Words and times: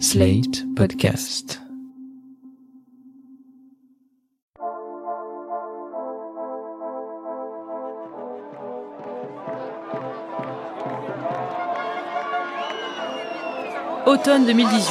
Slate 0.00 0.64
Podcast. 0.74 1.60
Automne 14.06 14.46
2018. 14.46 14.84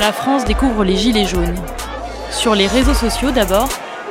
La 0.00 0.12
France 0.12 0.44
découvre 0.46 0.84
les 0.84 0.96
gilets 0.96 1.26
jaunes. 1.26 1.54
Sur 2.30 2.54
les 2.54 2.66
réseaux 2.66 2.94
sociaux 2.94 3.30
d'abord, 3.30 3.68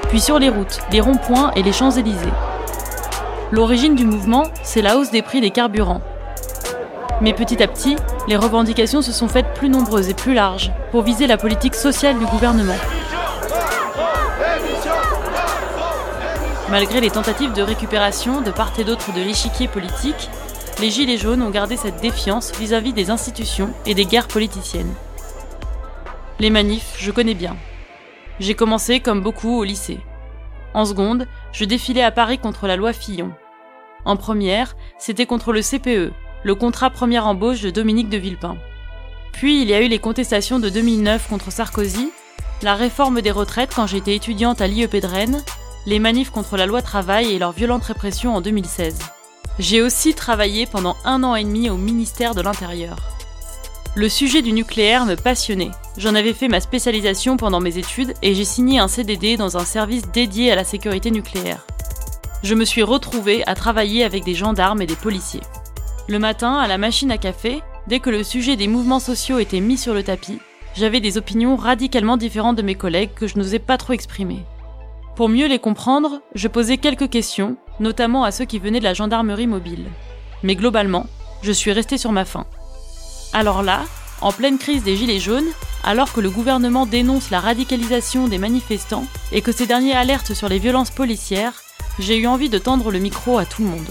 puis 0.09 0.21
sur 0.21 0.38
les 0.38 0.50
routes, 0.50 0.79
les 0.91 1.02
ronds-points 1.02 1.52
et 1.55 1.64
les 1.64 1.73
Champs-Élysées. 1.73 2.34
L'origine 3.52 3.95
du 3.95 4.05
mouvement, 4.05 4.43
c'est 4.64 4.84
la 4.84 4.98
hausse 4.98 5.09
des 5.09 5.23
prix 5.23 5.41
des 5.41 5.52
carburants. 5.52 6.02
Mais 7.20 7.34
petit 7.34 7.64
à 7.64 7.68
petit, 7.68 7.95
les 8.27 8.35
revendications 8.35 9.01
se 9.01 9.13
sont 9.13 9.29
faites 9.29 9.53
plus 9.53 9.69
nombreuses 9.69 10.09
et 10.09 10.13
plus 10.13 10.33
larges 10.33 10.71
pour 10.91 11.01
viser 11.01 11.27
la 11.27 11.37
politique 11.37 11.75
sociale 11.75 12.19
du 12.19 12.25
gouvernement. 12.25 12.75
Malgré 16.69 16.99
les 16.99 17.09
tentatives 17.09 17.54
de 17.54 17.61
récupération 17.61 18.41
de 18.41 18.51
part 18.51 18.73
et 18.77 18.83
d'autre 18.83 19.13
de 19.13 19.21
l'échiquier 19.21 19.69
politique, 19.69 20.29
les 20.82 20.91
Gilets 20.91 21.18
jaunes 21.18 21.41
ont 21.41 21.49
gardé 21.49 21.77
cette 21.77 22.01
défiance 22.01 22.51
vis-à-vis 22.59 22.91
des 22.91 23.09
institutions 23.09 23.73
et 23.85 23.95
des 23.95 24.05
guerres 24.05 24.27
politiciennes. 24.27 24.93
Les 26.39 26.49
manifs, 26.49 26.96
je 26.99 27.11
connais 27.11 27.33
bien. 27.33 27.55
J'ai 28.39 28.54
commencé, 28.54 28.99
comme 28.99 29.21
beaucoup, 29.21 29.57
au 29.57 29.63
lycée. 29.63 29.99
En 30.73 30.85
seconde, 30.85 31.25
je 31.54 31.63
défilais 31.65 32.03
à 32.03 32.11
Paris 32.11 32.38
contre 32.38 32.67
la 32.67 32.75
loi 32.75 32.91
Fillon. 32.91 33.31
En 34.05 34.17
première, 34.17 34.75
c'était 34.99 35.25
contre 35.25 35.53
le 35.53 35.61
CPE, 35.61 36.13
le 36.47 36.56
contrat 36.56 36.89
première 36.89 37.28
embauche 37.28 37.59
de 37.59 37.69
Dominique 37.69 38.08
de 38.08 38.16
Villepin. 38.16 38.55
Puis 39.33 39.61
il 39.61 39.67
y 39.67 39.73
a 39.73 39.81
eu 39.81 39.89
les 39.89 40.00
contestations 40.00 40.59
de 40.59 40.69
2009 40.69 41.28
contre 41.28 41.52
Sarkozy, 41.52 42.09
la 42.61 42.75
réforme 42.75 43.19
des 43.19 43.31
retraites 43.31 43.73
quand 43.75 43.85
j'étais 43.85 44.16
étudiante 44.16 44.61
à 44.61 44.67
l'IEP 44.67 44.95
de 44.95 45.08
Rennes, 45.08 45.44
les 45.86 45.99
manifs 45.99 46.30
contre 46.30 46.55
la 46.55 46.66
loi 46.66 46.81
travail 46.81 47.33
et 47.33 47.38
leur 47.38 47.52
violente 47.52 47.83
répression 47.83 48.33
en 48.33 48.39
2016. 48.39 48.97
J'ai 49.59 49.81
aussi 49.81 50.13
travaillé 50.13 50.66
pendant 50.67 50.95
un 51.03 51.21
an 51.25 51.36
et 51.36 51.44
demi 51.44 51.69
au 51.69 51.75
ministère 51.75 52.33
de 52.33 52.39
l'Intérieur. 52.39 52.95
Le 53.95 54.08
sujet 54.08 54.41
du 54.41 54.53
nucléaire 54.53 55.05
me 55.05 55.16
passionnait. 55.16 55.71
J'en 55.97 56.16
avais 56.16 56.33
fait 56.33 56.47
ma 56.47 56.61
spécialisation 56.61 57.36
pendant 57.36 57.59
mes 57.59 57.77
études 57.77 58.14
et 58.21 58.33
j'ai 58.33 58.45
signé 58.45 58.80
un 58.80 58.88
CDD 58.88 59.36
dans 59.36 59.58
un 59.58 59.66
service 59.66 60.09
dédié 60.14 60.53
à 60.53 60.55
la 60.55 60.64
sécurité 60.64 61.11
nucléaire. 61.11 61.67
Je 62.41 62.55
me 62.55 62.64
suis 62.64 62.83
retrouvée 62.83 63.45
à 63.47 63.53
travailler 63.53 64.05
avec 64.05 64.23
des 64.23 64.36
gendarmes 64.36 64.81
et 64.81 64.86
des 64.86 64.95
policiers. 64.95 65.41
Le 66.09 66.19
matin, 66.19 66.53
à 66.53 66.67
la 66.67 66.77
machine 66.77 67.11
à 67.11 67.17
café, 67.17 67.61
dès 67.88 68.00
que 68.00 68.09
le 68.09 68.23
sujet 68.23 68.55
des 68.55 68.69
mouvements 68.69 69.02
sociaux 69.02 69.39
était 69.39 69.59
mis 69.59 69.77
sur 69.77 69.94
le 69.94 70.03
tapis, 70.03 70.39
j'avais 70.73 71.02
des 71.02 71.17
opinions 71.17 71.58
radicalement 71.58 72.16
différentes 72.16 72.55
de 72.55 72.61
mes 72.61 72.75
collègues 72.75 73.14
que 73.14 73.27
je 73.27 73.38
n'osais 73.38 73.59
pas 73.59 73.77
trop 73.77 73.91
exprimer. 73.91 74.45
Pour 75.17 75.27
mieux 75.27 75.47
les 75.47 75.59
comprendre, 75.59 76.22
je 76.33 76.47
posais 76.47 76.77
quelques 76.77 77.09
questions, 77.09 77.58
notamment 77.81 78.23
à 78.23 78.31
ceux 78.31 78.45
qui 78.45 78.58
venaient 78.58 78.80
de 78.80 78.86
la 78.86 78.94
gendarmerie 78.94 79.47
mobile. 79.47 79.88
Mais 80.44 80.55
globalement, 80.55 81.08
je 81.41 81.52
suis 81.52 81.73
restée 81.73 81.97
sur 81.97 82.14
ma 82.14 82.23
faim. 82.23 82.45
Alors 83.33 83.61
là, 83.61 83.81
en 84.21 84.31
pleine 84.31 84.59
crise 84.59 84.83
des 84.83 84.95
Gilets 84.95 85.19
jaunes, 85.19 85.52
alors 85.83 86.14
que 86.14 86.21
le 86.21 86.30
gouvernement 86.30 86.86
dénonce 86.86 87.31
la 87.31 87.42
radicalisation 87.42 88.30
des 88.30 88.38
manifestants 88.38 89.08
et 89.33 89.42
que 89.42 89.52
ces 89.52 89.67
derniers 89.67 89.95
alertent 89.95 90.33
sur 90.33 90.47
les 90.47 90.59
violences 90.59 90.92
policières, 90.92 91.64
j'ai 91.99 92.17
eu 92.17 92.27
envie 92.27 92.49
de 92.49 92.59
tendre 92.59 92.92
le 92.92 92.99
micro 92.99 93.38
à 93.38 93.45
tout 93.45 93.61
le 93.61 93.69
monde. 93.69 93.88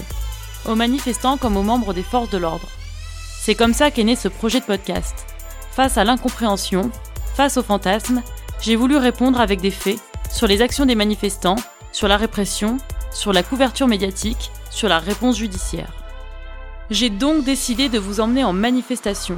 Aux 0.67 0.75
manifestants 0.75 1.37
comme 1.37 1.55
aux 1.55 1.63
membres 1.63 1.93
des 1.93 2.03
forces 2.03 2.29
de 2.29 2.37
l'ordre. 2.37 2.67
C'est 3.39 3.55
comme 3.55 3.73
ça 3.73 3.89
qu'est 3.89 4.03
né 4.03 4.17
ce 4.17 4.27
projet 4.27 4.59
de 4.59 4.65
podcast. 4.65 5.25
Face 5.71 5.97
à 5.97 6.03
l'incompréhension, 6.03 6.91
face 7.35 7.55
aux 7.55 7.63
fantasmes, 7.63 8.21
j'ai 8.59 8.75
voulu 8.75 8.97
répondre 8.97 9.39
avec 9.39 9.61
des 9.61 9.71
faits 9.71 9.99
sur 10.29 10.45
les 10.45 10.61
actions 10.61 10.85
des 10.85 10.95
manifestants, 10.95 11.55
sur 11.93 12.09
la 12.09 12.17
répression, 12.17 12.77
sur 13.11 13.31
la 13.31 13.43
couverture 13.43 13.87
médiatique, 13.87 14.51
sur 14.69 14.89
la 14.89 14.99
réponse 14.99 15.37
judiciaire. 15.37 15.93
J'ai 16.89 17.09
donc 17.09 17.45
décidé 17.45 17.87
de 17.87 17.99
vous 17.99 18.19
emmener 18.19 18.43
en 18.43 18.51
manifestation. 18.51 19.37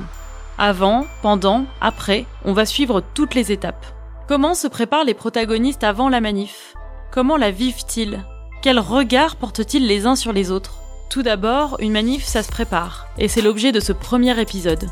Avant, 0.57 1.05
pendant, 1.21 1.65
après, 1.79 2.25
on 2.43 2.53
va 2.53 2.65
suivre 2.65 3.03
toutes 3.13 3.35
les 3.35 3.51
étapes. 3.51 3.85
Comment 4.27 4.55
se 4.55 4.67
préparent 4.67 5.03
les 5.03 5.13
protagonistes 5.13 5.83
avant 5.83 6.09
la 6.09 6.21
manif? 6.21 6.73
Comment 7.11 7.37
la 7.37 7.51
vivent-ils? 7.51 8.23
Quel 8.63 8.79
regard 8.79 9.35
portent-ils 9.35 9.85
les 9.85 10.07
uns 10.07 10.15
sur 10.15 10.33
les 10.33 10.49
autres? 10.49 10.78
Tout 11.09 11.23
d'abord, 11.23 11.77
une 11.79 11.91
manif, 11.91 12.23
ça 12.23 12.43
se 12.43 12.51
prépare, 12.51 13.07
et 13.17 13.27
c'est 13.27 13.41
l'objet 13.41 13.71
de 13.71 13.79
ce 13.79 13.93
premier 13.93 14.39
épisode. 14.39 14.89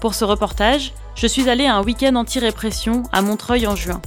Pour 0.00 0.14
ce 0.14 0.24
reportage, 0.24 0.92
je 1.16 1.26
suis 1.26 1.48
allée 1.48 1.66
à 1.66 1.74
un 1.74 1.82
week-end 1.82 2.14
anti-répression 2.14 3.02
à 3.12 3.22
Montreuil 3.22 3.66
en 3.66 3.74
juin 3.74 4.00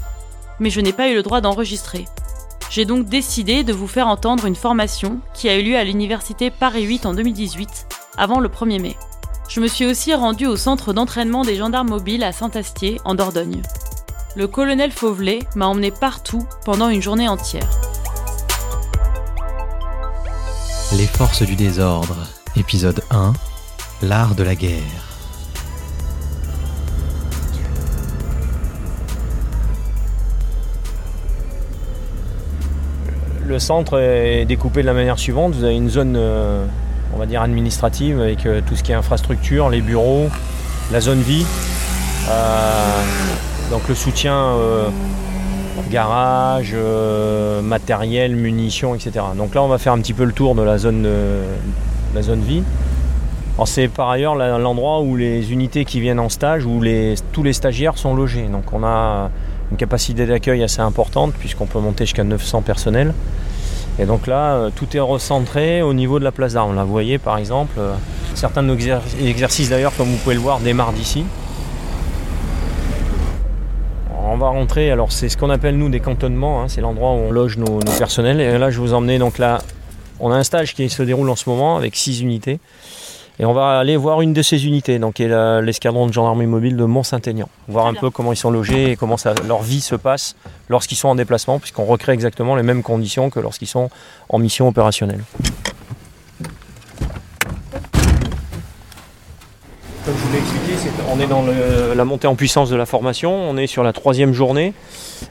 mais 0.62 0.70
je 0.70 0.80
n'ai 0.80 0.94
pas 0.94 1.10
eu 1.10 1.16
le 1.16 1.24
droit 1.24 1.42
d'enregistrer. 1.42 2.06
J'ai 2.70 2.86
donc 2.86 3.08
décidé 3.08 3.66
de 3.66 3.74
vous 3.74 3.88
faire 3.88 4.08
entendre 4.08 4.46
une 4.46 4.56
formation 4.56 5.20
qui 5.34 5.50
a 5.50 5.58
eu 5.58 5.64
lieu 5.64 5.76
à 5.76 5.84
l'université 5.84 6.52
Paris 6.52 6.84
8 6.84 7.06
en 7.06 7.14
2018, 7.14 7.88
avant 8.18 8.40
le 8.40 8.48
1er 8.48 8.80
mai. 8.80 8.96
Je 9.50 9.60
me 9.60 9.68
suis 9.68 9.86
aussi 9.86 10.14
rendue 10.14 10.46
au 10.46 10.56
centre 10.56 10.94
d'entraînement 10.94 11.42
des 11.42 11.58
gendarmes 11.58 11.90
mobiles 11.90 12.24
à 12.24 12.32
Saint-Astier, 12.32 13.02
en 13.04 13.16
Dordogne. 13.16 13.62
Le 14.38 14.48
colonel 14.48 14.92
Fauvelet 14.92 15.40
m'a 15.56 15.68
emmené 15.68 15.92
partout 15.92 16.48
pendant 16.64 16.88
une 16.88 17.02
journée 17.02 17.28
entière. 17.28 17.70
Les 20.98 21.08
forces 21.08 21.44
du 21.44 21.56
désordre, 21.56 22.18
épisode 22.58 23.02
1, 23.12 23.32
l'art 24.02 24.36
de 24.36 24.44
la 24.44 24.56
guerre. 24.56 24.82
Le 33.46 33.58
centre 33.58 34.00
est 34.00 34.44
découpé 34.44 34.82
de 34.82 34.86
la 34.86 34.94
manière 34.94 35.18
suivante. 35.18 35.56
Vous 35.56 35.64
avez 35.64 35.76
une 35.76 35.90
zone, 35.90 36.16
euh, 36.18 36.66
on 37.14 37.18
va 37.18 37.26
dire, 37.26 37.42
administrative 37.42 38.20
avec 38.20 38.46
euh, 38.46 38.60
tout 38.68 38.76
ce 38.76 38.84
qui 38.84 38.92
est 38.92 38.96
infrastructure, 38.96 39.70
les 39.70 39.80
bureaux, 39.80 40.28
la 40.92 41.00
zone 41.00 41.22
vie. 41.22 41.46
Euh, 42.30 43.04
donc 43.70 43.88
le 43.88 43.96
soutien 43.96 44.58
garage, 45.90 46.76
matériel, 47.64 48.36
munitions, 48.36 48.96
etc. 48.96 49.26
Donc 49.36 49.56
là, 49.56 49.64
on 49.64 49.68
va 49.68 49.78
faire 49.78 49.94
un 49.94 50.00
petit 50.00 50.14
peu 50.14 50.24
le 50.24 50.34
tour 50.34 50.56
de 50.56 50.62
la 50.62 50.78
zone, 50.78 51.08
la 52.14 52.22
zone 52.22 52.42
vie. 52.42 52.64
c'est 53.66 53.88
par 53.88 54.10
ailleurs 54.10 54.36
l'endroit 54.36 55.02
où 55.02 55.16
les 55.16 55.52
unités 55.52 55.86
qui 55.86 56.00
viennent 56.00 56.20
en 56.20 56.30
stage, 56.30 56.66
où 56.66 56.82
tous 57.32 57.44
les 57.44 57.54
stagiaires 57.54 57.98
sont 57.98 58.16
logés. 58.16 58.48
Donc 58.52 58.74
on 58.74 58.84
a 58.84 59.30
une 59.72 59.78
capacité 59.78 60.26
d'accueil 60.26 60.62
assez 60.64 60.82
importante 60.82 61.34
puisqu'on 61.34 61.66
peut 61.66 61.80
monter 61.80 62.06
jusqu'à 62.06 62.24
900 62.24 62.62
personnels. 62.62 63.14
Et 64.00 64.06
donc 64.06 64.28
là, 64.28 64.56
euh, 64.56 64.70
tout 64.74 64.96
est 64.96 65.02
recentré 65.02 65.82
au 65.82 65.94
niveau 65.94 66.20
de 66.20 66.24
la 66.24 66.32
place 66.32 66.54
d'armes. 66.54 66.76
Là, 66.76 66.84
vous 66.84 66.92
voyez 66.92 67.18
par 67.18 67.38
exemple, 67.38 67.76
euh, 67.78 67.94
certains 68.36 68.64
de 68.64 68.68
nos 68.68 68.78
exercices 68.78 69.70
d'ailleurs, 69.70 69.96
comme 69.96 70.08
vous 70.08 70.18
pouvez 70.18 70.36
le 70.36 70.42
voir, 70.42 70.60
démarrent 70.60 70.94
d'ici. 70.94 71.24
On 74.34 74.38
va 74.38 74.48
rentrer, 74.48 74.90
alors 74.92 75.12
c'est 75.12 75.28
ce 75.28 75.36
qu'on 75.36 75.50
appelle 75.50 75.78
nous 75.78 75.90
des 75.90 76.00
cantonnements, 76.00 76.62
hein. 76.62 76.70
c'est 76.70 76.80
l'endroit 76.80 77.12
où 77.12 77.16
on 77.16 77.32
loge 77.32 77.58
nos, 77.58 77.80
nos, 77.80 77.92
personnels. 77.98 78.40
Et 78.40 78.58
là, 78.58 78.72
je 78.72 78.80
vous 78.80 78.94
emmener 78.94 79.20
donc 79.20 79.38
là, 79.38 79.62
on 80.22 80.32
a 80.32 80.36
un 80.36 80.44
stage 80.44 80.74
qui 80.74 80.90
se 80.90 81.04
déroule 81.04 81.30
en 81.30 81.36
ce 81.36 81.50
moment 81.50 81.76
avec 81.76 81.98
6 81.98 82.22
unités. 82.22 82.62
Et 83.40 83.46
on 83.46 83.52
va 83.52 83.78
aller 83.78 83.98
voir 83.98 84.22
une 84.22 84.32
de 84.32 84.42
ces 84.42 84.66
unités, 84.66 85.00
donc 85.00 85.16
qui 85.16 85.24
est 85.24 85.62
l'escadron 85.62 86.08
de 86.08 86.14
gendarmerie 86.14 86.48
mobile 86.48 86.78
de 86.78 86.86
Mont-Saint-Aignan. 86.86 87.50
Voir 87.68 87.88
un 87.88 87.94
peu 87.94 88.10
comment 88.10 88.32
ils 88.32 88.38
sont 88.38 88.52
logés 88.52 88.92
et 88.92 88.96
comment 88.96 89.18
leur 89.46 89.64
vie 89.64 89.82
se 89.82 89.96
passe 89.96 90.38
lorsqu'ils 90.70 90.96
sont 90.96 91.10
en 91.10 91.16
déplacement, 91.16 91.60
puisqu'on 91.60 91.84
recrée 91.84 92.14
exactement 92.14 92.56
les 92.56 92.64
mêmes 92.64 92.84
conditions 92.84 93.30
que 93.30 93.42
lorsqu'ils 93.42 93.68
sont 93.68 93.90
en 94.30 94.40
mission 94.40 94.66
opérationnelle. 94.66 95.26
Comme 100.06 100.16
je 100.16 100.24
vous 100.24 100.34
l'ai 100.34 100.40
expliqué, 100.40 100.81
on 101.12 101.20
est 101.20 101.28
dans 101.28 101.44
la 101.96 102.06
montée 102.06 102.28
en 102.28 102.36
puissance 102.36 102.70
de 102.70 102.76
la 102.76 102.86
formation, 102.86 103.34
on 103.34 103.58
est 103.58 103.68
sur 103.68 103.84
la 103.84 103.94
troisième 103.94 104.34
journée 104.34 104.74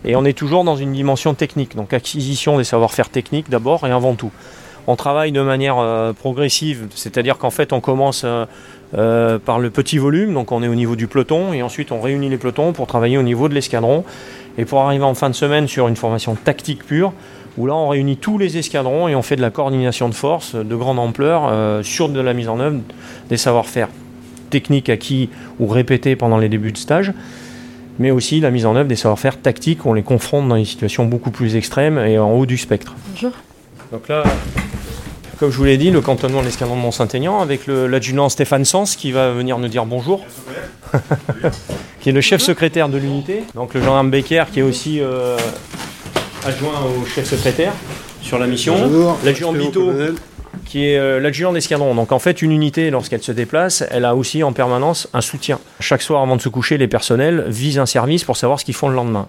et 0.05 0.17
on 0.17 0.25
est 0.25 0.33
toujours 0.33 0.65
dans 0.65 0.77
une 0.77 0.93
dimension 0.93 1.35
technique, 1.35 1.77
donc 1.77 1.93
acquisition 1.93 2.59
des 2.59 2.65
savoir-faire 2.65 3.09
techniques 3.09 3.51
d'abord 3.51 3.87
et 3.87 3.91
avant 3.91 4.15
tout. 4.15 4.31
On 4.87 4.97
travaille 4.97 5.33
de 5.33 5.43
manière 5.43 5.79
euh, 5.79 6.13
progressive, 6.13 6.87
c'est-à-dire 6.95 7.39
qu'en 7.39 7.51
fait 7.51 7.73
on 7.73 7.81
commence 7.81 8.23
euh, 8.25 8.47
euh, 8.97 9.39
par 9.39 9.59
le 9.59 9.71
petit 9.71 9.99
volume, 9.99 10.35
donc 10.35 10.53
on 10.53 10.63
est 10.63 10.69
au 10.69 10.75
niveau 10.75 10.97
du 10.97 11.07
peloton, 11.07 11.53
et 11.53 11.63
ensuite 11.63 11.93
on 11.93 12.01
réunit 12.01 12.29
les 12.29 12.39
pelotons 12.39 12.73
pour 12.73 12.87
travailler 12.87 13.19
au 13.19 13.23
niveau 13.23 13.49
de 13.49 13.55
l'escadron, 13.55 14.05
et 14.59 14.65
pour 14.65 14.81
arriver 14.81 15.05
en 15.05 15.15
fin 15.15 15.31
de 15.31 15.35
semaine 15.35 15.69
sur 15.69 15.89
une 15.89 15.97
formation 15.97 16.35
tactique 16.35 16.85
pure, 16.85 17.13
où 17.59 17.67
là 17.67 17.75
on 17.75 17.89
réunit 17.89 18.17
tous 18.17 18.39
les 18.39 18.59
escadrons 18.59 19.09
et 19.09 19.15
on 19.15 19.23
fait 19.23 19.37
de 19.37 19.43
la 19.43 19.51
coordination 19.51 20.09
de 20.09 20.15
force 20.15 20.55
de 20.55 20.77
grande 20.77 20.99
ampleur 20.99 21.85
sur 21.85 22.09
de 22.09 22.21
la 22.21 22.33
mise 22.33 22.49
en 22.49 22.61
œuvre 22.61 22.79
des 23.29 23.37
savoir-faire 23.37 23.89
techniques 24.51 24.91
acquis 24.91 25.31
ou 25.59 25.67
répétés 25.67 26.17
pendant 26.17 26.39
les 26.39 26.49
débuts 26.49 26.73
de 26.73 26.79
stage 26.79 27.13
mais 28.01 28.11
aussi 28.11 28.41
la 28.41 28.51
mise 28.51 28.65
en 28.67 28.75
œuvre 28.75 28.89
des 28.89 28.97
savoir-faire 28.97 29.41
tactiques, 29.41 29.85
on 29.85 29.93
les 29.93 30.03
confronte 30.03 30.49
dans 30.49 30.57
des 30.57 30.65
situations 30.65 31.05
beaucoup 31.05 31.31
plus 31.31 31.55
extrêmes 31.55 31.99
et 31.99 32.19
en 32.19 32.33
haut 32.33 32.47
du 32.47 32.57
spectre. 32.57 32.95
Bonjour. 33.11 33.33
Donc 33.93 34.09
là, 34.09 34.25
comme 35.39 35.51
je 35.51 35.57
vous 35.57 35.65
l'ai 35.65 35.77
dit, 35.77 35.91
le 35.91 36.01
cantonnement 36.01 36.41
de 36.41 36.47
l'escadron 36.47 36.77
de 36.77 36.81
Mont-Saint-Aignan 36.81 37.41
avec 37.41 37.67
l'adjudant 37.67 38.31
Stéphane 38.31 38.65
Sens 38.65 38.97
qui 38.97 39.13
va 39.13 39.33
venir 39.33 39.59
nous 39.59 39.69
dire 39.69 39.85
bonjour, 39.85 40.25
qui 42.01 42.09
est 42.09 42.13
le 42.13 42.23
chef 42.23 42.41
secrétaire 42.41 42.89
de 42.89 42.97
l'unité. 42.97 43.45
Donc 43.55 43.75
le 43.75 43.83
gendarme 43.83 44.11
Becker 44.11 44.45
qui 44.51 44.61
est 44.61 44.65
aussi 44.65 45.01
euh, 45.01 45.37
adjoint 46.47 46.73
au 46.99 47.05
chef 47.05 47.29
secrétaire 47.29 47.73
sur 48.23 48.39
la 48.39 48.47
mission. 48.47 48.77
L'adjudant 49.25 49.53
Bito 49.53 49.93
qui 50.67 50.87
est 50.87 50.99
euh, 50.99 51.21
l'adjudant 51.21 51.53
d'escadron. 51.53 51.95
Donc 51.95 52.13
en 52.13 52.19
fait, 52.19 52.43
une 52.43 52.53
unité, 52.53 52.91
lorsqu'elle 52.91 53.23
se 53.23 53.33
déplace, 53.33 53.85
elle 53.91 54.05
a 54.05 54.15
aussi 54.15 54.43
en 54.43 54.53
permanence 54.53 55.09
un 55.13 55.21
soutien. 55.21 55.59
Chaque 55.81 56.03
soir 56.03 56.23
avant 56.23 56.37
de 56.37 56.41
se 56.41 56.49
coucher, 56.49 56.79
les 56.79 56.89
personnels 56.89 57.45
visent 57.49 57.79
un 57.79 57.87
service 57.87 58.25
pour 58.25 58.37
savoir 58.37 58.61
ce 58.61 58.65
qu'ils 58.65 58.75
font 58.75 58.89
le 58.89 58.95
lendemain. 58.95 59.29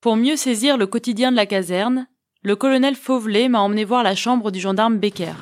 Pour 0.00 0.16
mieux 0.16 0.36
saisir 0.36 0.76
le 0.76 0.86
quotidien 0.86 1.30
de 1.30 1.36
la 1.36 1.46
caserne, 1.46 2.06
le 2.42 2.56
colonel 2.56 2.94
Fauvelet 2.94 3.48
m'a 3.48 3.60
emmené 3.60 3.84
voir 3.84 4.02
la 4.02 4.14
chambre 4.14 4.50
du 4.50 4.60
gendarme 4.60 4.98
Becker. 4.98 5.32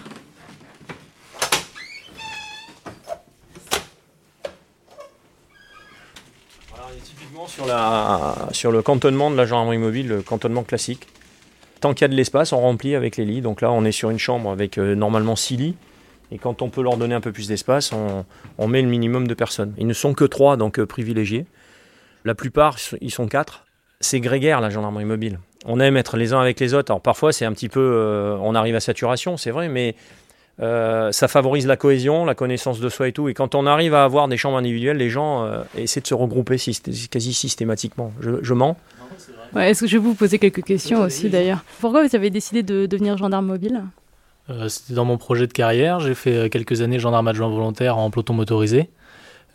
typiquement 7.04 7.46
sur, 7.46 7.66
la, 7.66 8.48
sur 8.52 8.70
le 8.70 8.82
cantonnement 8.82 9.30
de 9.30 9.36
la 9.36 9.46
gendarmerie 9.46 9.78
mobile, 9.78 10.08
le 10.08 10.22
cantonnement 10.22 10.62
classique. 10.62 11.08
Tant 11.82 11.94
qu'il 11.94 12.02
y 12.02 12.04
a 12.04 12.08
de 12.08 12.14
l'espace, 12.14 12.52
on 12.52 12.60
remplit 12.60 12.94
avec 12.94 13.16
les 13.16 13.24
lits. 13.24 13.40
Donc 13.40 13.60
là, 13.60 13.72
on 13.72 13.84
est 13.84 13.90
sur 13.90 14.10
une 14.10 14.18
chambre 14.18 14.52
avec 14.52 14.78
euh, 14.78 14.94
normalement 14.94 15.34
6 15.34 15.56
lits. 15.56 15.74
Et 16.30 16.38
quand 16.38 16.62
on 16.62 16.70
peut 16.70 16.80
leur 16.80 16.96
donner 16.96 17.16
un 17.16 17.20
peu 17.20 17.32
plus 17.32 17.48
d'espace, 17.48 17.90
on, 17.92 18.68
met 18.68 18.82
le 18.82 18.88
minimum 18.88 19.26
de 19.26 19.34
personnes. 19.34 19.74
Ils 19.76 19.88
ne 19.88 19.92
sont 19.92 20.14
que 20.14 20.24
3, 20.24 20.56
donc 20.56 20.78
euh, 20.78 20.86
privilégiés. 20.86 21.44
La 22.24 22.36
plupart, 22.36 22.76
ils 23.00 23.10
sont 23.10 23.26
4. 23.26 23.64
C'est 23.98 24.20
grégaire, 24.20 24.60
la 24.60 24.70
gendarmerie 24.70 25.04
mobile. 25.04 25.40
On 25.64 25.80
aime 25.80 25.96
être 25.96 26.16
les 26.16 26.32
uns 26.32 26.40
avec 26.40 26.60
les 26.60 26.72
autres. 26.72 26.92
Alors 26.92 27.00
parfois, 27.00 27.32
c'est 27.32 27.44
un 27.44 27.52
petit 27.52 27.68
peu... 27.68 27.80
Euh, 27.80 28.36
on 28.40 28.54
arrive 28.54 28.76
à 28.76 28.80
saturation, 28.80 29.36
c'est 29.36 29.50
vrai, 29.50 29.68
mais 29.68 29.96
ça 30.60 31.26
favorise 31.26 31.66
la 31.66 31.76
cohésion, 31.76 32.24
la 32.24 32.36
connaissance 32.36 32.78
de 32.78 32.88
soi 32.88 33.08
et 33.08 33.12
tout. 33.12 33.28
Et 33.28 33.34
quand 33.34 33.56
on 33.56 33.66
arrive 33.66 33.94
à 33.94 34.04
avoir 34.04 34.28
des 34.28 34.36
chambres 34.36 34.58
individuelles, 34.58 34.98
les 34.98 35.10
gens 35.10 35.50
essaient 35.76 36.00
de 36.00 36.06
se 36.06 36.14
regrouper 36.14 36.58
quasi 37.10 37.34
systématiquement. 37.34 38.12
je 38.20 38.54
mens 38.54 38.76
est-ce 39.56 39.80
que 39.82 39.86
je 39.86 39.98
vais 39.98 40.02
vous 40.02 40.14
poser 40.14 40.38
quelques 40.38 40.64
questions 40.64 41.02
aussi 41.02 41.28
d'ailleurs 41.28 41.64
Pourquoi 41.80 42.06
vous 42.06 42.16
avez 42.16 42.30
décidé 42.30 42.62
de 42.62 42.86
devenir 42.86 43.16
gendarme 43.16 43.46
mobile? 43.46 43.82
Euh, 44.50 44.68
C'était 44.68 44.94
dans 44.94 45.04
mon 45.04 45.18
projet 45.18 45.46
de 45.46 45.52
carrière. 45.52 46.00
J'ai 46.00 46.14
fait 46.14 46.36
euh, 46.36 46.48
quelques 46.48 46.82
années 46.82 46.98
gendarme 46.98 47.28
adjoint 47.28 47.48
volontaire 47.48 47.98
en 47.98 48.10
peloton 48.10 48.34
motorisé. 48.34 48.90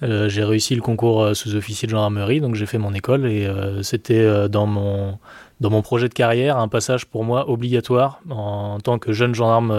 Euh, 0.03 0.29
j'ai 0.29 0.43
réussi 0.43 0.75
le 0.75 0.81
concours 0.81 1.35
sous-officier 1.35 1.87
de 1.87 1.91
gendarmerie, 1.91 2.39
donc 2.39 2.53
j'ai 2.53 2.67
fait 2.67 2.77
mon 2.77 2.93
école 2.93 3.25
et 3.25 3.49
c'était 3.81 4.47
dans 4.47 4.67
mon 4.67 5.17
dans 5.59 5.71
mon 5.71 5.81
projet 5.81 6.07
de 6.07 6.13
carrière 6.13 6.57
un 6.57 6.67
passage 6.67 7.07
pour 7.07 7.23
moi 7.23 7.49
obligatoire 7.49 8.21
en, 8.29 8.77
tant 8.79 8.99
que 8.99 9.11
jeune 9.11 9.33
gendarme 9.33 9.73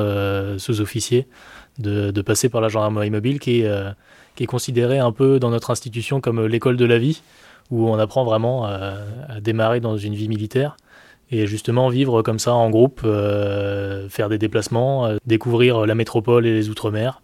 sous-officier 0.59 1.29
de, 1.79 2.11
de, 2.11 2.23
passer 2.23 2.49
par 2.49 2.61
la 2.61 2.69
gendarmerie 2.69 3.11
mobile 3.11 3.39
qui 3.39 3.61
est, 3.61 3.71
qui 4.35 4.43
est 4.43 4.49
considérée 4.49 4.99
un 4.99 5.13
peu 5.13 5.39
dans 5.39 5.51
notre 5.51 5.71
institution 5.71 6.21
comme 6.21 6.45
l'école 6.47 6.77
de 6.77 6.85
la 6.85 6.99
vie 6.99 7.23
où 7.71 7.89
on 7.89 7.99
apprend 7.99 8.25
vraiment 8.25 8.65
à, 8.65 9.41
démarrer 9.41 9.81
dans 9.81 9.97
une 9.97 10.15
vie 10.15 10.29
militaire 10.29 10.77
et 11.31 11.47
justement 11.47 11.89
vivre 11.89 12.23
comme 12.23 12.39
ça 12.39 12.55
en 12.55 12.71
groupe, 12.71 13.03
euh, 13.05 14.09
faire 14.09 14.29
des 14.29 14.39
déplacements, 14.39 15.07
euh, 15.07 15.17
découvrir 15.27 15.87
la 15.87 15.95
métropole 15.95 16.47
et 16.47 16.55
les 16.55 16.71
outre-mer. 16.71 17.21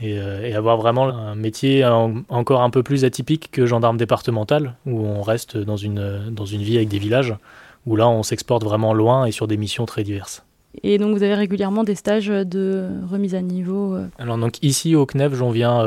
Et, 0.00 0.18
euh, 0.18 0.56
avoir 0.56 0.76
vraiment 0.76 1.08
un 1.08 1.34
métier 1.34 1.84
encore 2.28 2.62
un 2.62 2.70
peu 2.70 2.82
plus 2.82 3.04
atypique 3.04 3.50
que 3.50 3.66
gendarme 3.66 3.96
départemental, 3.96 4.74
où 4.84 5.00
on 5.00 5.22
reste 5.22 5.56
dans 5.56 5.76
une, 5.76 6.30
dans 6.30 6.44
une 6.44 6.62
vie 6.62 6.76
avec 6.76 6.88
des 6.88 6.98
villages, 6.98 7.34
où 7.86 7.96
là 7.96 8.08
on 8.08 8.22
s'exporte 8.22 8.64
vraiment 8.64 8.92
loin 8.92 9.26
et 9.26 9.32
sur 9.32 9.46
des 9.46 9.56
missions 9.56 9.86
très 9.86 10.02
diverses. 10.02 10.44
Et 10.82 10.98
donc 10.98 11.16
vous 11.16 11.22
avez 11.22 11.34
régulièrement 11.34 11.84
des 11.84 11.94
stages 11.94 12.26
de 12.26 12.88
remise 13.10 13.34
à 13.34 13.40
niveau 13.40 13.96
Alors 14.18 14.36
donc 14.36 14.62
ici 14.62 14.94
au 14.94 15.06
CNEF 15.06 15.34
j'en 15.34 15.50
viens 15.50 15.78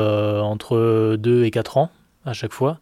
entre 0.42 1.16
2 1.16 1.44
et 1.44 1.50
4 1.52 1.78
ans 1.78 1.90
à 2.24 2.32
chaque 2.32 2.52
fois. 2.52 2.78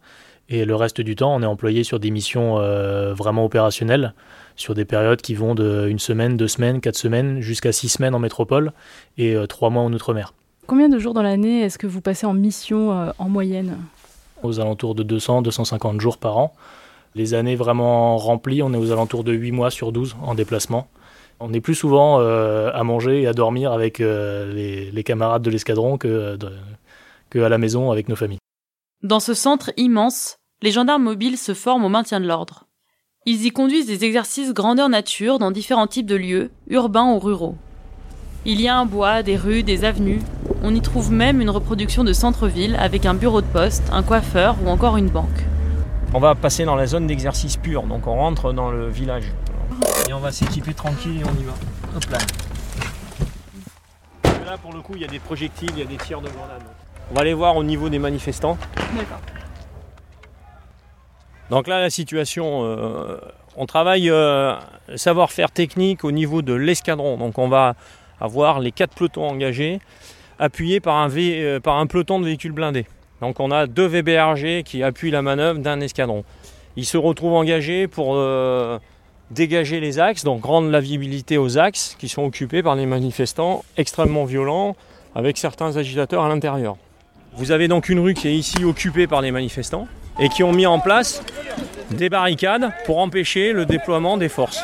Et 0.51 0.65
le 0.65 0.75
reste 0.75 0.99
du 0.99 1.15
temps, 1.15 1.35
on 1.35 1.43
est 1.43 1.45
employé 1.45 1.83
sur 1.83 1.99
des 1.99 2.09
missions 2.09 2.57
euh, 2.57 3.13
vraiment 3.13 3.45
opérationnelles, 3.45 4.15
sur 4.55 4.73
des 4.73 4.83
périodes 4.83 5.21
qui 5.21 5.35
vont 5.35 5.53
de 5.53 5.87
une 5.87 5.99
semaine, 5.99 6.37
deux 6.37 6.47
semaines, 6.47 6.81
quatre 6.81 6.97
semaines, 6.97 7.39
jusqu'à 7.39 7.71
six 7.71 7.87
semaines 7.87 8.15
en 8.15 8.19
métropole 8.19 8.73
et 9.19 9.35
euh, 9.35 9.45
trois 9.45 9.69
mois 9.69 9.83
en 9.83 9.93
outre-mer. 9.93 10.33
Combien 10.65 10.89
de 10.89 10.97
jours 10.97 11.13
dans 11.13 11.21
l'année 11.21 11.61
est-ce 11.61 11.77
que 11.77 11.85
vous 11.85 12.01
passez 12.01 12.25
en 12.25 12.33
mission 12.33 12.91
euh, 12.91 13.11
en 13.19 13.29
moyenne? 13.29 13.77
Aux 14.41 14.59
alentours 14.59 14.95
de 14.95 15.03
200-250 15.03 15.99
jours 15.99 16.17
par 16.17 16.37
an. 16.37 16.53
Les 17.13 17.35
années 17.35 17.55
vraiment 17.55 18.17
remplies, 18.17 18.63
on 18.63 18.73
est 18.73 18.77
aux 18.77 18.91
alentours 18.91 19.23
de 19.23 19.33
8 19.33 19.51
mois 19.51 19.69
sur 19.69 19.91
12 19.91 20.15
en 20.23 20.33
déplacement. 20.33 20.87
On 21.39 21.53
est 21.53 21.61
plus 21.61 21.75
souvent 21.75 22.19
à 22.19 22.83
manger 22.83 23.21
et 23.21 23.27
à 23.27 23.33
dormir 23.33 23.71
avec 23.71 23.99
les, 23.99 24.91
les, 24.91 25.03
camarades 25.03 25.41
de 25.41 25.49
l'escadron 25.49 25.97
que, 25.97 26.37
que 27.29 27.39
à 27.39 27.49
la 27.49 27.57
maison 27.57 27.91
avec 27.91 28.09
nos 28.09 28.17
familles. 28.17 28.39
Dans 29.01 29.21
ce 29.21 29.33
centre 29.33 29.71
immense, 29.77 30.38
les 30.61 30.71
gendarmes 30.71 31.03
mobiles 31.03 31.37
se 31.37 31.53
forment 31.53 31.85
au 31.85 31.89
maintien 31.89 32.19
de 32.19 32.27
l'ordre. 32.27 32.65
Ils 33.25 33.45
y 33.45 33.51
conduisent 33.51 33.87
des 33.87 34.03
exercices 34.03 34.53
grandeur 34.53 34.89
nature 34.89 35.39
dans 35.39 35.51
différents 35.51 35.87
types 35.87 36.05
de 36.05 36.15
lieux, 36.15 36.51
urbains 36.67 37.13
ou 37.13 37.19
ruraux. 37.19 37.55
Il 38.45 38.59
y 38.59 38.67
a 38.67 38.77
un 38.77 38.85
bois, 38.85 39.23
des 39.23 39.37
rues, 39.37 39.63
des 39.63 39.85
avenues. 39.85 40.21
On 40.61 40.75
y 40.75 40.81
trouve 40.81 41.11
même 41.11 41.39
une 41.39 41.49
reproduction 41.49 42.03
de 42.03 42.11
centre-ville 42.11 42.75
avec 42.77 43.05
un 43.05 43.13
bureau 43.13 43.41
de 43.41 43.47
poste, 43.47 43.83
un 43.91 44.03
coiffeur 44.03 44.57
ou 44.63 44.69
encore 44.69 44.97
une 44.97 45.09
banque. 45.09 45.27
On 46.13 46.19
va 46.19 46.35
passer 46.35 46.65
dans 46.65 46.75
la 46.75 46.87
zone 46.87 47.07
d'exercice 47.07 47.55
pur, 47.55 47.83
donc 47.83 48.07
on 48.07 48.15
rentre 48.15 48.51
dans 48.51 48.69
le 48.69 48.89
village. 48.89 49.31
Et 50.09 50.13
on 50.13 50.19
va 50.19 50.31
s'équiper 50.31 50.73
tranquille 50.73 51.21
et 51.21 51.23
on 51.23 51.39
y 51.39 51.43
va. 51.43 51.53
Hop 51.95 52.05
là. 52.11 52.17
Là 54.45 54.57
pour 54.57 54.73
le 54.73 54.81
coup 54.81 54.93
il 54.95 55.01
y 55.01 55.05
a 55.05 55.07
des 55.07 55.19
projectiles, 55.19 55.69
il 55.73 55.79
y 55.79 55.83
a 55.83 55.85
des 55.85 55.97
tirs 55.97 56.19
de 56.19 56.27
grenades. 56.27 56.63
On 57.11 57.15
va 57.15 57.21
aller 57.21 57.33
voir 57.33 57.55
au 57.55 57.63
niveau 57.63 57.87
des 57.87 57.99
manifestants. 57.99 58.57
D'accord. 58.95 59.21
Donc 61.49 61.67
là, 61.67 61.79
la 61.79 61.89
situation, 61.89 62.61
euh, 62.63 63.17
on 63.57 63.65
travaille 63.65 64.09
euh, 64.09 64.53
savoir-faire 64.95 65.51
technique 65.51 66.03
au 66.03 66.11
niveau 66.11 66.41
de 66.41 66.53
l'escadron. 66.53 67.17
Donc 67.17 67.37
on 67.37 67.47
va 67.47 67.75
avoir 68.21 68.59
les 68.59 68.71
quatre 68.71 68.93
pelotons 68.93 69.27
engagés, 69.27 69.79
appuyés 70.37 70.79
par 70.79 70.97
un, 70.97 71.09
euh, 71.09 71.59
peloton 71.59 72.19
de 72.19 72.25
véhicules 72.25 72.51
blindés. 72.51 72.85
Donc 73.21 73.39
on 73.39 73.51
a 73.51 73.65
deux 73.65 73.87
VBRG 73.87 74.63
qui 74.63 74.83
appuient 74.83 75.11
la 75.11 75.21
manœuvre 75.21 75.59
d'un 75.59 75.81
escadron. 75.81 76.23
Ils 76.75 76.85
se 76.85 76.97
retrouvent 76.97 77.33
engagés 77.33 77.87
pour 77.87 78.17
dégager 79.31 79.81
les 79.81 79.99
axes, 79.99 80.23
donc 80.23 80.45
rendre 80.45 80.69
la 80.69 80.79
visibilité 80.79 81.37
aux 81.37 81.57
axes 81.57 81.97
qui 81.99 82.07
sont 82.07 82.23
occupés 82.23 82.63
par 82.63 82.75
les 82.75 82.85
manifestants 82.85 83.65
extrêmement 83.75 84.23
violents, 84.23 84.77
avec 85.15 85.37
certains 85.37 85.75
agitateurs 85.75 86.23
à 86.23 86.29
l'intérieur. 86.29 86.77
Vous 87.33 87.51
avez 87.51 87.67
donc 87.67 87.89
une 87.89 87.99
rue 87.99 88.13
qui 88.13 88.29
est 88.29 88.35
ici 88.35 88.63
occupée 88.63 89.07
par 89.07 89.21
les 89.21 89.31
manifestants 89.31 89.87
et 90.19 90.29
qui 90.29 90.43
ont 90.43 90.51
mis 90.51 90.65
en 90.65 90.79
place 90.79 91.21
des 91.91 92.09
barricades 92.09 92.71
pour 92.85 92.99
empêcher 92.99 93.51
le 93.53 93.65
déploiement 93.65 94.17
des 94.17 94.29
forces. 94.29 94.61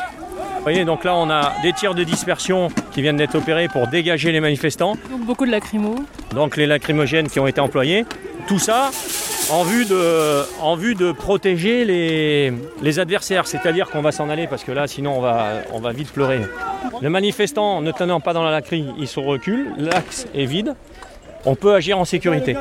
Vous 0.56 0.62
voyez, 0.62 0.84
donc 0.84 1.04
là 1.04 1.14
on 1.14 1.30
a 1.30 1.52
des 1.62 1.72
tirs 1.72 1.94
de 1.94 2.02
dispersion 2.02 2.68
qui 2.92 3.00
viennent 3.00 3.16
d'être 3.16 3.36
opérés 3.36 3.68
pour 3.68 3.86
dégager 3.86 4.32
les 4.32 4.40
manifestants. 4.40 4.96
Donc 5.10 5.20
beaucoup 5.24 5.46
de 5.46 5.50
lacrymos. 5.50 6.04
Donc 6.34 6.56
les 6.56 6.66
lacrymogènes 6.66 7.28
qui 7.28 7.38
ont 7.38 7.46
été 7.46 7.60
employés. 7.60 8.04
Tout 8.48 8.58
ça 8.58 8.90
en 9.52 9.62
vue 9.62 9.84
de, 9.84 10.44
en 10.60 10.74
vue 10.74 10.96
de 10.96 11.12
protéger 11.12 11.84
les, 11.84 12.52
les 12.82 12.98
adversaires, 12.98 13.46
c'est-à-dire 13.46 13.90
qu'on 13.90 14.02
va 14.02 14.10
s'en 14.10 14.28
aller 14.28 14.48
parce 14.48 14.64
que 14.64 14.72
là 14.72 14.88
sinon 14.88 15.18
on 15.18 15.20
va, 15.20 15.62
on 15.72 15.78
va 15.78 15.92
vite 15.92 16.12
pleurer. 16.12 16.40
Les 17.00 17.08
manifestants 17.08 17.80
ne 17.80 17.92
tenant 17.92 18.20
pas 18.20 18.32
dans 18.32 18.44
la 18.44 18.50
lacry, 18.50 18.86
ils 18.98 19.08
se 19.08 19.20
reculent, 19.20 19.72
l'axe 19.78 20.26
est 20.34 20.46
vide 20.46 20.74
on 21.46 21.54
peut 21.54 21.74
agir 21.74 21.98
en 21.98 22.04
sécurité. 22.04 22.56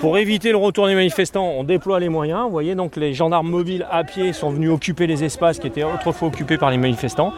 Pour 0.00 0.18
éviter 0.18 0.50
le 0.50 0.56
retour 0.56 0.86
des 0.88 0.94
manifestants, 0.94 1.46
on 1.46 1.64
déploie 1.64 2.00
les 2.00 2.08
moyens. 2.08 2.42
Vous 2.44 2.50
voyez, 2.50 2.74
donc 2.74 2.96
les 2.96 3.14
gendarmes 3.14 3.48
mobiles 3.48 3.86
à 3.90 4.04
pied 4.04 4.32
sont 4.32 4.50
venus 4.50 4.70
occuper 4.70 5.06
les 5.06 5.24
espaces 5.24 5.58
qui 5.58 5.68
étaient 5.68 5.84
autrefois 5.84 6.28
occupés 6.28 6.58
par 6.58 6.70
les 6.70 6.76
manifestants 6.76 7.32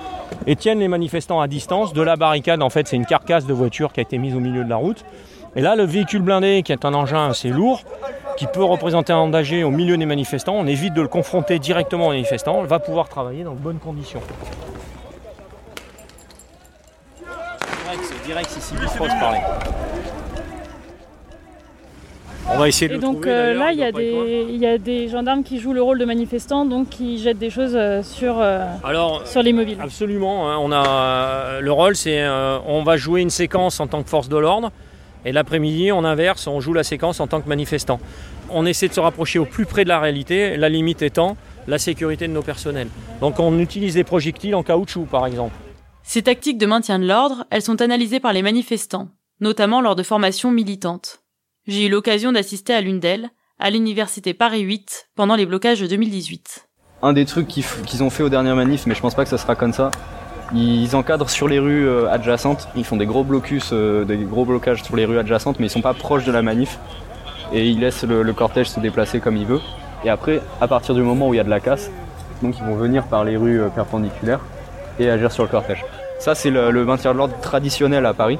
et 0.47 0.57
tiennent 0.57 0.81
les 0.81 0.89
manifestants 0.89 1.41
à 1.41 1.47
distance 1.47 1.93
de 1.93 2.03
la 2.03 2.17
barricade. 2.17 2.63
En 2.63 2.71
fait, 2.71 2.89
c'est 2.89 2.97
une 2.97 3.07
carcasse 3.07 3.47
de 3.47 3.53
voiture 3.53 3.93
qui 3.93 4.01
a 4.01 4.03
été 4.03 4.19
mise 4.19 4.35
au 4.35 4.41
milieu 4.41 4.65
de 4.65 4.71
la 4.71 4.77
route. 4.77 5.05
Et 5.57 5.61
là, 5.61 5.77
le 5.77 5.85
véhicule 5.85 6.23
blindé, 6.23 6.63
qui 6.65 6.73
est 6.73 6.85
un 6.85 6.95
engin 6.95 7.29
assez 7.29 7.49
lourd, 7.49 7.83
qui 8.37 8.47
peut 8.47 8.65
représenter 8.65 9.13
un 9.13 9.29
danger 9.29 9.65
au 9.65 9.71
milieu 9.71 9.97
des 9.97 10.07
manifestants, 10.07 10.55
on 10.55 10.67
évite 10.67 10.95
de 10.95 11.03
le 11.03 11.09
confronter 11.09 11.59
directement 11.59 12.07
aux 12.07 12.13
manifestants, 12.13 12.63
va 12.63 12.79
pouvoir 12.79 13.09
travailler 13.09 13.45
dans 13.45 13.55
de 13.55 13.59
bonnes 13.59 13.79
conditions. 13.79 14.21
Direct, 18.29 18.51
c'est 18.51 18.61
si 18.61 18.75
parler. 19.21 19.39
On 22.51 22.59
va 22.59 22.69
essayer 22.69 22.89
de 22.89 22.95
Et 22.95 22.99
donc 22.99 23.27
euh, 23.27 23.55
là, 23.55 23.73
il 23.73 23.79
y, 23.79 23.85
a 23.85 23.93
des, 23.93 24.47
il 24.49 24.57
y 24.57 24.67
a 24.67 24.79
des 24.79 25.09
gendarmes 25.09 25.43
qui 25.43 25.59
jouent 25.59 25.73
le 25.73 25.83
rôle 25.83 25.99
de 25.99 26.05
manifestants, 26.05 26.65
donc 26.65 26.89
qui 26.89 27.19
jettent 27.19 27.39
des 27.39 27.51
choses 27.51 27.75
euh, 27.75 28.03
sur, 28.03 28.37
euh, 28.39 28.65
sur 29.25 29.43
les 29.43 29.53
mobiles. 29.53 29.79
Absolument. 29.81 30.51
Hein. 30.51 30.59
on 30.61 30.73
a, 30.73 31.61
le 31.61 31.73
rôle, 31.73 31.97
c'est 31.97 32.27
on 32.29 32.83
va 32.83 32.97
jouer 32.97 33.21
une 33.21 33.31
séquence 33.31 33.81
en 33.81 33.87
tant 33.87 34.03
que 34.03 34.09
force 34.09 34.29
de 34.29 34.37
l'ordre, 34.37 34.73
et 35.25 35.33
l'après-midi, 35.33 35.93
on 35.93 36.05
inverse, 36.05 36.47
on 36.47 36.61
joue 36.61 36.73
la 36.73 36.85
séquence 36.85 37.21
en 37.21 37.27
tant 37.27 37.41
que 37.41 37.49
manifestant. 37.49 38.01
On 38.51 38.65
essaie 38.65 38.89
de 38.89 38.95
se 38.95 39.01
rapprocher 39.01 39.39
au 39.39 39.45
plus 39.45 39.67
près 39.67 39.85
de 39.85 39.89
la 39.89 40.01
réalité, 40.01 40.57
la 40.57 40.69
limite 40.69 41.03
étant 41.03 41.37
la 41.67 41.79
sécurité 41.79 42.27
de 42.27 42.33
nos 42.33 42.43
personnels. 42.43 42.89
Donc 43.21 43.39
on 43.41 43.59
utilise 43.59 43.95
des 43.95 44.05
projectiles 44.05 44.55
en 44.55 44.63
caoutchouc, 44.63 45.05
par 45.05 45.27
exemple. 45.27 45.55
Ces 46.03 46.23
tactiques 46.23 46.57
de 46.57 46.65
maintien 46.65 46.99
de 46.99 47.07
l'ordre, 47.07 47.45
elles 47.51 47.63
sont 47.63 47.83
analysées 47.83 48.21
par 48.21 48.33
les 48.33 48.41
manifestants, 48.41 49.09
notamment 49.41 49.83
lors 49.83 49.95
de 49.95 50.03
formations 50.03 50.51
militantes. 50.51 51.21
J'ai 51.69 51.85
eu 51.85 51.91
l'occasion 51.91 52.33
d'assister 52.33 52.73
à 52.73 52.81
l'une 52.81 52.99
d'elles, 52.99 53.29
à 53.59 53.69
l'université 53.69 54.33
Paris 54.33 54.61
8, 54.61 55.11
pendant 55.15 55.37
les 55.37 55.45
blocages 55.45 55.83
de 55.83 55.87
2018. 55.87 56.67
Un 57.03 57.13
des 57.13 57.27
trucs 57.27 57.47
qu'ils 57.47 58.03
ont 58.03 58.09
fait 58.09 58.23
aux 58.23 58.31
dernières 58.31 58.57
manifs, 58.57 58.87
mais 58.87 58.95
je 58.95 59.01
pense 59.03 59.15
pas 59.15 59.25
que 59.25 59.29
ça 59.29 59.37
sera 59.37 59.55
comme 59.55 59.75
ça, 59.75 59.91
ils 60.55 60.97
encadrent 60.97 61.29
sur 61.29 61.47
les 61.47 61.59
rues 61.59 61.87
euh, 61.87 62.11
adjacentes, 62.11 62.69
ils 62.75 62.87
font 62.87 62.97
des 62.97 63.05
gros 63.05 63.23
blocus, 63.23 63.69
euh, 63.75 64.07
des 64.07 64.17
gros 64.17 64.47
blocages 64.47 64.83
sur 64.83 64.97
les 64.97 65.05
rues 65.05 65.19
adjacentes, 65.19 65.61
mais 65.61 65.67
ils 65.67 65.71
sont 65.71 65.83
pas 65.83 65.93
proches 65.93 66.25
de 66.25 66.33
la 66.33 66.41
manif. 66.41 66.79
Et 67.53 67.69
ils 67.69 67.81
laissent 67.81 68.05
le, 68.05 68.33
cortège 68.33 68.71
se 68.71 68.81
déplacer 68.81 69.21
comme 69.21 69.37
il 69.37 69.45
veut. 69.45 69.61
Et 70.07 70.09
après, 70.09 70.41
à 70.63 70.69
partir 70.69 70.95
du 70.95 71.03
moment 71.03 71.29
où 71.29 71.35
il 71.35 71.37
y 71.37 71.41
a 71.41 71.45
de 71.45 71.51
la 71.51 71.61
casse, 71.61 71.91
donc 72.41 72.57
ils 72.57 72.65
vont 72.65 72.77
venir 72.77 73.05
par 73.05 73.25
les 73.25 73.37
rues 73.37 73.61
euh, 73.61 73.69
perpendiculaires 73.69 74.41
et 74.99 75.11
agir 75.11 75.31
sur 75.31 75.43
le 75.43 75.51
cortège. 75.51 75.85
Ça, 76.19 76.35
c'est 76.35 76.51
le, 76.51 76.71
le 76.71 76.85
maintien 76.87 77.13
de 77.13 77.19
l'ordre 77.19 77.39
traditionnel 77.43 78.07
à 78.07 78.15
Paris. 78.15 78.39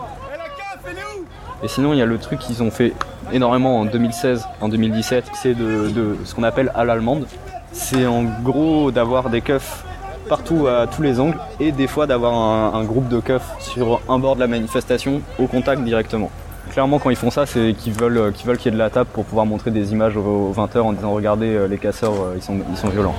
Et 1.63 1.69
sinon, 1.69 1.93
il 1.93 1.99
y 1.99 2.03
a 2.03 2.07
le 2.07 2.19
truc 2.19 2.39
qu'ils 2.39 2.63
ont 2.63 2.71
fait 2.71 2.93
énormément 3.33 3.81
en 3.81 3.85
2016, 3.85 4.47
en 4.61 4.69
2017, 4.69 5.25
c'est 5.35 5.55
de, 5.55 6.17
ce 6.25 6.35
qu'on 6.35 6.45
appelle 6.45 6.71
à 6.75 6.85
l'allemande. 6.85 7.27
C'est 7.73 8.07
en 8.07 8.23
gros 8.23 8.91
d'avoir 8.91 9.29
des 9.29 9.41
keufs 9.41 9.85
partout 10.29 10.67
à 10.67 10.87
tous 10.87 11.03
les 11.03 11.21
angles 11.21 11.39
et 11.59 11.73
des 11.73 11.87
fois 11.87 12.07
d'avoir 12.07 12.35
un, 12.75 12.85
groupe 12.85 13.09
de 13.09 13.19
keufs 13.19 13.51
sur 13.59 14.01
un 14.09 14.19
bord 14.19 14.37
de 14.37 14.41
la 14.41 14.47
manifestation 14.47 15.21
au 15.39 15.47
contact 15.47 15.83
directement. 15.83 16.31
Clairement, 16.73 16.99
quand 16.99 17.11
ils 17.11 17.17
font 17.17 17.31
ça, 17.31 17.47
c'est 17.47 17.73
qu'ils 17.73 17.95
veulent 17.95 18.33
qu'il 18.33 18.47
y 18.47 18.69
ait 18.69 18.71
de 18.71 18.77
la 18.77 18.91
table 18.91 19.09
pour 19.13 19.25
pouvoir 19.25 19.47
montrer 19.47 19.71
des 19.71 19.93
images 19.93 20.17
aux, 20.17 20.53
20h 20.55 20.81
en 20.81 20.93
disant 20.93 21.13
regardez, 21.13 21.49
euh, 21.49 21.67
les 21.67 21.79
casseurs, 21.79 22.13
euh, 22.13 22.37
ils 22.37 22.43
sont, 22.43 22.89
violents. 22.89 23.15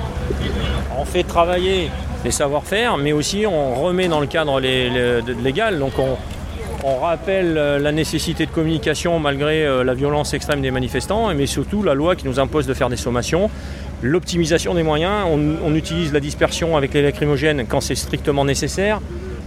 On 0.98 1.04
fait 1.04 1.24
travailler 1.24 1.90
les 2.24 2.32
savoir-faire, 2.32 2.98
mais 2.98 3.12
aussi 3.12 3.46
on 3.48 3.74
remet 3.74 4.08
dans 4.08 4.20
le 4.20 4.28
cadre 4.28 4.60
légal. 4.60 5.80
Donc 5.80 5.94
on, 5.98 6.16
on 6.84 6.98
rappelle 7.00 7.58
euh, 7.58 7.80
la 7.80 7.92
nécessité 7.92 8.46
de 8.46 8.52
communication 8.52 9.20
malgré 9.20 9.66
euh, 9.66 9.84
la 9.84 9.94
violence 9.94 10.34
extrême 10.34 10.62
des 10.62 10.72
manifestants, 10.72 11.34
mais 11.34 11.46
surtout 11.46 11.84
la 11.84 11.94
loi 11.94 12.16
qui 12.16 12.26
nous 12.26 12.40
impose 12.40 12.68
de 12.68 12.74
faire 12.74 12.90
des 12.90 12.98
sommations, 12.98 13.50
l'optimisation 14.02 14.74
des 14.74 14.84
moyens, 14.84 15.26
on, 15.30 15.76
utilise 15.76 16.14
la 16.14 16.20
dispersion 16.20 16.78
avec 16.78 16.94
les 16.94 17.02
lacrymogènes 17.02 17.66
quand 17.68 17.82
c'est 17.82 17.96
strictement 17.96 18.46
nécessaire. 18.46 19.02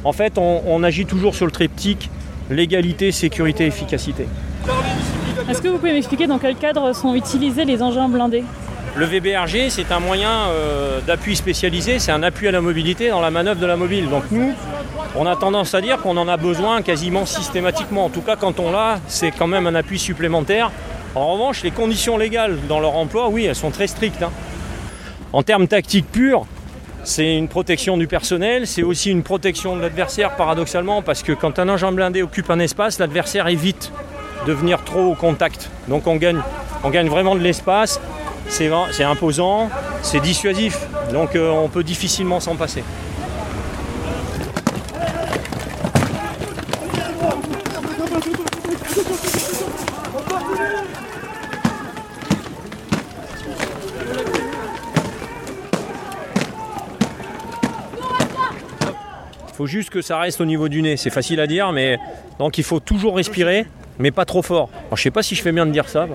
En 0.05 0.13
fait, 0.13 0.37
on, 0.37 0.83
agit 0.83 1.07
toujours 1.07 1.35
sur 1.35 1.47
le 1.47 1.53
triptyque 1.53 2.11
légalité, 2.51 3.13
sécurité, 3.13 3.67
efficacité. 3.67 4.27
Est-ce 5.49 5.63
que 5.63 5.69
vous 5.69 5.79
pouvez 5.79 5.93
m'expliquer 5.93 6.27
dans 6.27 6.39
quel 6.39 6.57
cadre 6.57 6.93
sont 6.93 7.15
utilisés 7.15 7.65
les 7.65 7.83
engins 7.83 8.09
blindés? 8.09 8.45
Le 8.95 9.07
VBRG, 9.07 9.71
c'est 9.71 9.91
un 9.91 10.01
moyen 10.01 10.49
euh, 10.49 11.01
d'appui 11.01 11.35
spécialisé, 11.35 11.99
c'est 11.99 12.13
un 12.13 12.23
appui 12.23 12.47
à 12.49 12.51
la 12.51 12.61
mobilité 12.61 13.09
dans 13.09 13.21
la 13.23 13.31
manœuvre 13.31 13.59
de 13.59 13.67
la 13.67 13.77
mobile. 13.77 14.11
Donc 14.11 14.25
nous, 14.31 14.53
on 15.17 15.25
a 15.25 15.35
tendance 15.35 15.75
à 15.75 15.81
dire 15.81 15.99
qu'on 15.99 16.17
en 16.19 16.29
a 16.29 16.37
besoin 16.37 16.83
quasiment 16.83 17.25
systématiquement. 17.25 18.05
En 18.05 18.11
tout 18.11 18.21
cas, 18.21 18.37
quand 18.37 18.61
on 18.61 18.71
l'a, 18.71 19.01
c'est 19.09 19.31
quand 19.31 19.47
même 19.47 19.67
un 19.67 19.75
appui 19.75 19.99
supplémentaire. 19.99 20.71
En 21.15 21.33
revanche, 21.33 21.63
les 21.63 21.71
conditions 21.71 22.19
légales 22.19 22.59
dans 22.69 22.81
leur 22.81 22.95
emploi, 22.97 23.29
oui, 23.29 23.45
elles 23.45 23.55
sont 23.55 23.71
très 23.71 23.87
strictes. 23.87 24.23
Hein. 24.23 24.31
En 25.33 25.43
termes 25.43 25.69
tactiques 25.69 26.11
purs, 26.11 26.45
c'est 27.03 27.35
une 27.35 27.49
protection 27.49 27.97
du 27.97 28.07
personnel, 28.07 28.67
c'est 28.67 28.83
aussi 28.83 29.11
une 29.11 29.23
protection 29.23 29.75
de 29.75 29.81
l'adversaire 29.81 30.37
paradoxalement, 30.37 31.01
parce 31.01 31.23
que 31.23 31.33
quand 31.33 31.59
un 31.59 31.69
engin 31.71 31.93
blindé 31.93 32.23
occupe 32.23 32.51
un 32.51 32.59
espace, 32.59 32.99
l'adversaire 32.99 33.49
évite 33.49 33.91
de 34.47 34.53
venir 34.53 34.85
trop 34.85 35.13
au 35.13 35.15
contact. 35.15 35.71
Donc 35.89 36.07
on 36.07 36.17
gagne, 36.17 36.41
on 36.85 36.91
gagne 36.91 37.09
vraiment 37.09 37.35
de 37.35 37.41
l'espace 37.41 38.01
c'est 38.53 39.03
imposant, 39.03 39.71
c'est 40.03 40.21
dissuasif, 40.21 40.87
donc 41.11 41.37
euh, 41.37 41.51
on 41.51 41.69
peut 41.69 41.83
difficilement 41.83 42.39
s'en 42.39 42.55
passer. 42.55 42.85
Il 59.49 59.55
faut 59.55 59.67
juste 59.67 59.91
que 59.91 60.03
ça 60.03 60.19
reste 60.19 60.41
au 60.41 60.45
niveau 60.45 60.69
du 60.69 60.83
nez, 60.83 60.99
c'est 60.99 61.11
facile 61.11 61.41
à 61.41 61.47
dire, 61.47 61.73
mais 61.73 61.99
donc 62.39 62.59
il 62.59 62.65
faut 62.65 62.81
toujours 62.81 63.17
respirer, 63.17 63.67
mais 63.99 64.11
pas 64.11 64.25
trop 64.25 64.43
fort. 64.43 64.69
Je 64.95 65.03
sais 65.03 65.11
pas 65.11 65.23
si 65.23 65.35
je 65.35 65.43
fais 65.43 65.53
bien 65.53 65.67
de 65.67 65.71
dire 65.71 65.89
ça. 65.89 66.07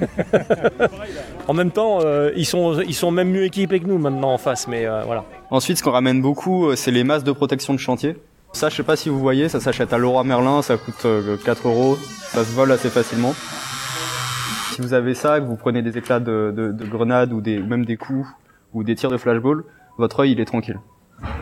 en 1.48 1.54
même 1.54 1.70
temps, 1.70 2.00
euh, 2.02 2.30
ils, 2.36 2.46
sont, 2.46 3.10
même 3.10 3.30
mieux 3.30 3.44
équipés 3.44 3.80
que 3.80 3.86
nous 3.86 3.98
maintenant 3.98 4.32
en 4.32 4.38
face, 4.38 4.68
mais 4.68 4.86
euh, 4.86 5.02
voilà. 5.04 5.24
Ensuite, 5.50 5.78
ce 5.78 5.82
qu'on 5.82 5.90
ramène 5.90 6.20
beaucoup, 6.20 6.68
euh, 6.68 6.76
c'est 6.76 6.90
les 6.90 7.04
masques 7.04 7.26
de 7.26 7.32
protection 7.32 7.74
de 7.74 7.78
chantier. 7.78 8.16
Ça, 8.52 8.68
je 8.68 8.76
sais 8.76 8.82
pas 8.82 8.96
si 8.96 9.08
vous 9.08 9.20
voyez, 9.20 9.48
ça 9.48 9.60
s'achète 9.60 9.92
à 9.92 9.98
Leroy 9.98 10.24
Merlin, 10.24 10.62
ça 10.62 10.76
coûte 10.76 11.06
4 11.44 11.68
euros, 11.68 11.96
ça 11.96 12.44
se 12.44 12.52
vole 12.52 12.72
assez 12.72 12.90
facilement. 12.90 13.34
Si 14.72 14.80
vous 14.80 14.92
avez 14.92 15.14
ça, 15.14 15.38
que 15.38 15.44
vous 15.44 15.56
prenez 15.56 15.82
des 15.82 15.96
éclats 15.98 16.18
de, 16.18 16.52
de, 16.56 16.84
grenades 16.84 17.32
ou 17.32 17.40
même 17.40 17.84
des 17.84 17.96
coups 17.96 18.26
ou 18.72 18.82
des 18.82 18.96
tirs 18.96 19.10
de 19.10 19.18
flashball, 19.18 19.62
votre 19.98 20.20
œil 20.20 20.32
il 20.32 20.40
est 20.40 20.46
tranquille. 20.46 20.80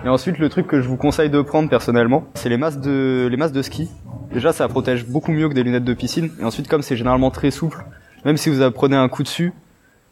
Et 0.04 0.08
ensuite, 0.08 0.38
le 0.38 0.50
truc 0.50 0.66
que 0.66 0.82
je 0.82 0.88
vous 0.88 0.96
conseille 0.96 1.30
de 1.30 1.40
prendre 1.40 1.70
personnellement, 1.70 2.24
c'est 2.34 2.50
les 2.50 2.58
masques 2.58 2.80
de 2.80 3.62
ski. 3.62 3.88
Déjà, 4.32 4.52
ça 4.52 4.68
protège 4.68 5.06
beaucoup 5.06 5.32
mieux 5.32 5.48
que 5.48 5.54
des 5.54 5.62
lunettes 5.62 5.84
de 5.84 5.94
piscine. 5.94 6.30
Et 6.40 6.44
ensuite, 6.44 6.68
comme 6.68 6.82
c'est 6.82 6.96
généralement 6.96 7.30
très 7.30 7.50
souple, 7.50 7.84
même 8.24 8.36
si 8.36 8.50
vous 8.50 8.70
prenez 8.70 8.96
un 8.96 9.08
coup 9.08 9.22
dessus, 9.22 9.52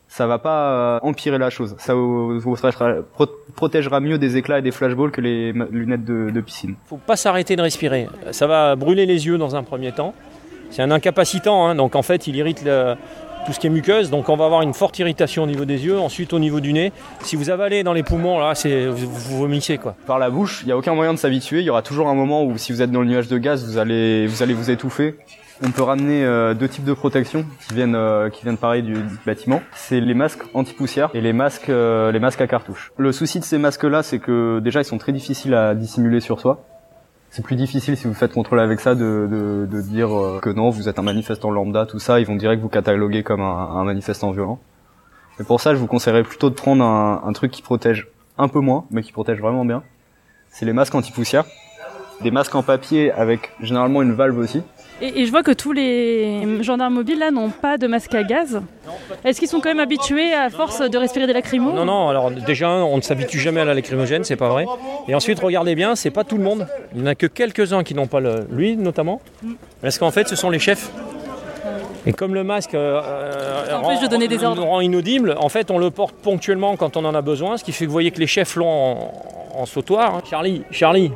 ça 0.09 0.27
va 0.27 0.39
pas 0.39 0.71
euh, 0.71 0.99
empirer 1.03 1.39
la 1.39 1.51
chose. 1.51 1.75
Ça 1.79 1.95
vous, 1.95 2.41
protégera 3.55 4.01
mieux 4.01 4.19
des 4.19 4.37
éclats 4.37 4.61
et 4.61 4.63
des 4.63 4.71
flashballs 4.71 5.11
que 5.11 5.21
les 5.21 5.53
lunettes 5.53 6.05
de, 6.05 6.31
de 6.31 6.41
piscine. 6.41 6.77
Faut 6.87 6.97
pas 6.97 7.17
s'arrêter 7.17 7.57
de 7.57 7.63
respirer. 7.63 8.09
Ça 8.31 8.47
va 8.47 8.77
brûler 8.77 9.07
les 9.07 9.27
yeux 9.27 9.39
dans 9.39 9.57
un 9.57 9.63
premier 9.63 9.93
temps. 9.93 10.15
C'est 10.71 10.83
un 10.83 10.91
incapacitant, 10.91 11.67
hein, 11.67 11.75
donc 11.75 11.95
en 11.95 12.03
fait 12.03 12.27
il 12.27 12.37
irrite 12.37 12.65
tout 13.47 13.53
ce 13.53 13.61
qui 13.61 13.69
est 13.69 13.71
muqueuse, 13.71 14.11
donc 14.11 14.29
on 14.29 14.37
va 14.37 14.45
avoir 14.45 14.62
une 14.62 14.75
forte 14.75 14.99
irritation 14.99 15.45
au 15.45 15.47
niveau 15.47 15.65
des 15.65 15.85
yeux, 15.85 15.99
ensuite 15.99 16.33
au 16.33 16.41
niveau 16.41 16.59
du 16.59 16.73
nez. 16.73 16.93
Si 17.21 17.37
vous 17.37 17.49
avalez 17.49 17.85
dans 17.85 17.93
les 17.93 18.03
poumons, 18.03 18.41
là, 18.41 18.57
c'est 18.57 18.87
vous, 18.87 19.09
vous 19.09 19.38
vomissez 19.38 19.79
quoi. 19.79 19.95
Par 20.05 20.19
la 20.19 20.31
bouche, 20.31 20.62
il 20.62 20.67
n'y 20.67 20.73
a 20.73 20.76
aucun 20.76 20.95
moyen 20.95 21.15
de 21.15 21.19
s'habituer. 21.19 21.61
Il 21.61 21.65
y 21.65 21.71
aura 21.71 21.83
toujours 21.83 22.09
un 22.09 22.15
moment 22.15 22.45
où 22.45 22.59
si 22.59 22.73
vous 22.73 22.83
êtes 22.83 22.91
dans 22.91 23.03
le 23.03 23.07
nuage 23.07 23.29
de 23.29 23.38
gaz, 23.38 23.65
vous 23.65 23.79
allez 23.79 24.26
vous 24.26 24.43
allez 24.43 24.53
vous 24.53 24.71
étouffer. 24.71 25.15
On 25.65 25.71
peut 25.71 25.83
ramener 25.83 26.25
euh, 26.25 26.53
deux 26.55 26.69
types 26.69 26.85
de 26.85 26.93
protection 26.93 27.47
qui 27.67 27.75
viennent 27.75 27.95
euh, 27.95 28.29
qui 28.29 28.43
viennent 28.43 28.59
pareil 28.59 28.83
du, 28.83 28.97
bâtiment. 29.25 29.62
C'est 29.75 30.00
les 30.00 30.15
masques 30.15 30.43
anti-poussière 30.53 31.11
et 31.15 31.21
les 31.21 31.33
masques 31.33 31.71
euh, 31.71 32.11
les 32.11 32.19
masques 32.19 32.41
à 32.41 32.49
cartouche. 32.49 32.93
Le 32.99 33.12
souci 33.12 33.38
de 33.38 33.45
ces 33.45 33.59
masques-là, 33.59 34.03
c'est 34.03 34.19
que 34.19 34.59
déjà 34.59 34.81
ils 34.81 34.85
sont 34.85 34.99
très 34.99 35.12
difficiles 35.12 35.55
à 35.55 35.75
dissimuler 35.75 36.21
sur 36.21 36.41
soi. 36.41 36.65
C'est 37.37 37.43
plus 37.43 37.57
difficile 37.57 37.99
si 37.99 38.07
vous 38.07 38.14
faites 38.14 38.33
contrôler 38.33 38.62
avec 38.62 38.81
ça 38.81 38.95
de, 38.95 39.69
dire 39.83 40.09
que 40.40 40.49
non, 40.49 40.71
vous 40.71 40.88
êtes 40.88 40.99
un 40.99 41.02
manifestant 41.02 41.50
lambda, 41.50 41.85
tout 41.85 41.99
ça. 41.99 42.19
Ils 42.19 42.25
vont 42.25 42.35
direct 42.35 42.62
vous 42.62 42.71
cataloguer 42.71 43.23
comme 43.23 43.43
un, 43.43 43.76
un 43.76 43.85
manifestant 43.85 44.31
violent. 44.31 44.59
Et 45.38 45.45
pour 45.45 45.61
ça, 45.61 45.75
je 45.75 45.78
vous 45.78 45.87
conseillerais 45.87 46.23
plutôt 46.23 46.49
de 46.49 46.55
prendre 46.55 46.83
un, 46.83 47.23
un 47.23 47.33
truc 47.35 47.50
qui 47.50 47.61
protège 47.61 48.09
un 48.38 48.49
peu 48.49 48.61
moins, 48.61 48.87
mais 48.90 49.02
qui 49.02 49.12
protège 49.12 49.38
vraiment 49.38 49.66
bien. 49.66 49.83
C'est 50.49 50.64
les 50.64 50.73
masques 50.73 50.95
anti-poussière. 50.95 51.45
Des 52.23 52.31
masques 52.31 52.55
en 52.55 52.63
papier 52.63 53.13
avec 53.13 53.51
généralement 53.61 54.03
une 54.03 54.13
valve 54.13 54.39
aussi. 54.39 54.63
Et, 55.03 55.27
je 55.27 55.31
vois 55.31 55.43
que 55.43 55.51
tous 55.51 55.73
les 55.73 56.63
gendarmes 56.63 56.95
mobiles 56.95 57.19
là 57.19 57.31
n'ont 57.31 57.51
pas 57.51 57.77
de 57.77 57.87
masque 57.87 58.15
à 58.15 58.23
gaz. 58.23 58.63
Est-ce 59.25 59.39
qu'ils 59.39 59.49
sont 59.49 59.61
quand 59.61 59.69
même 59.69 59.81
habitués 59.81 60.33
à 60.33 60.49
force 60.49 60.81
de 60.81 60.97
respirer 60.97 61.27
des 61.27 61.35
lacrymos 61.35 61.73
Non, 61.73 61.85
non. 61.85 62.09
Alors 62.09 62.31
déjà, 62.31 62.71
on 62.71 62.97
ne 62.97 63.03
s'habitue 63.03 63.39
jamais 63.39 63.61
à 63.61 63.67
la 63.67 63.75
lacrymogène, 63.75 64.25
c'est 64.25 64.37
pas 64.37 64.49
vrai. 64.49 64.65
Et 65.07 65.15
ensuite, 65.15 65.39
regardez 65.41 65.75
bien, 65.75 65.97
c'est 65.97 66.11
pas 66.11 66.25
tout 66.25 66.39
le 66.39 66.45
monde. 66.45 66.67
Il 66.95 67.03
n'y 67.03 67.05
en 67.05 67.11
a 67.11 67.15
que 67.15 67.27
quelques-uns 67.27 67.85
qui 67.85 67.95
n'ont 67.95 68.07
pas 68.07 68.21
le, 68.21 68.47
lui 68.51 68.77
notamment, 68.77 69.21
parce 69.83 69.99
qu'en 69.99 70.11
fait, 70.11 70.29
ce 70.29 70.37
sont 70.37 70.49
les 70.49 70.59
chefs. 70.59 70.91
Et 72.07 72.13
comme 72.13 72.35
le 72.35 72.45
masque 72.45 72.75
euh, 72.75 73.01
rend, 73.83 74.01
de 74.01 74.07
donner 74.07 74.29
des 74.29 74.45
ordres. 74.45 74.63
rend 74.63 74.81
inaudible, 74.81 75.35
en 75.39 75.49
fait, 75.49 75.73
on 75.73 75.79
le 75.79 75.91
porte 75.91 76.15
ponctuellement 76.15 76.77
quand 76.77 76.97
on 76.97 77.05
en 77.05 77.15
a 77.15 77.21
besoin, 77.21 77.57
ce 77.59 77.65
qui 77.65 77.73
fait 77.73 77.85
que 77.85 77.91
vous 77.91 77.93
voyez 77.93 78.13
que 78.13 78.21
les 78.21 78.29
chefs 78.29 78.55
l'ont 78.55 79.11
en, 79.55 79.67
sautoir. 79.67 80.15
Hein. 80.15 80.23
Charlie, 80.31 80.63
Charlie, 80.71 81.11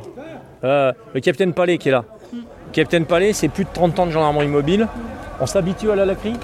euh, 0.65 0.93
le 1.15 1.21
capitaine 1.21 1.53
Palais 1.53 1.79
qui 1.79 1.89
est 1.89 1.93
là. 1.93 2.05
Captain 2.73 3.03
Palais, 3.03 3.33
c'est 3.33 3.49
plus 3.49 3.65
de 3.65 3.71
30 3.73 3.99
ans 3.99 4.07
de 4.07 4.11
gendarmerie 4.13 4.49
mobile. 4.49 4.87
On 5.41 5.47
s'habitue 5.47 5.91
à 5.91 5.97
la 5.97 6.05
lacry 6.05 6.35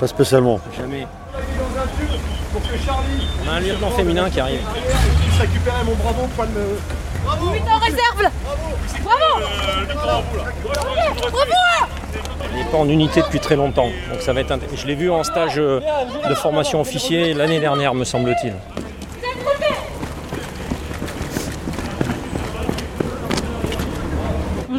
Pas 0.00 0.06
spécialement. 0.06 0.58
Jamais. 0.76 1.06
On 3.44 3.48
a 3.48 3.54
un 3.54 3.60
lieutenant 3.60 3.90
féminin 3.90 4.28
qui 4.30 4.40
arrive. 4.40 4.60
Je 5.36 5.40
récupérer 5.40 5.84
mon 5.84 5.94
bravo, 5.94 6.26
point 6.34 6.46
de. 6.46 6.78
Bravo 7.24 7.46
en 7.48 7.78
réserve 7.78 8.22
là 8.22 8.30
Bravo 9.04 9.44
Bravo 10.04 11.36
Il 12.50 12.58
n'est 12.58 12.64
pas 12.64 12.78
en 12.78 12.88
unité 12.88 13.20
depuis 13.20 13.40
très 13.40 13.56
longtemps, 13.56 13.90
donc 14.10 14.20
ça 14.20 14.32
va 14.32 14.40
être. 14.40 14.54
Je 14.74 14.86
l'ai 14.86 14.94
vu 14.94 15.10
en 15.10 15.22
stage 15.22 15.58
euh, 15.58 15.80
de 16.28 16.34
formation 16.34 16.80
officier 16.80 17.34
l'année 17.34 17.60
dernière, 17.60 17.94
me 17.94 18.04
semble-t-il. 18.04 18.54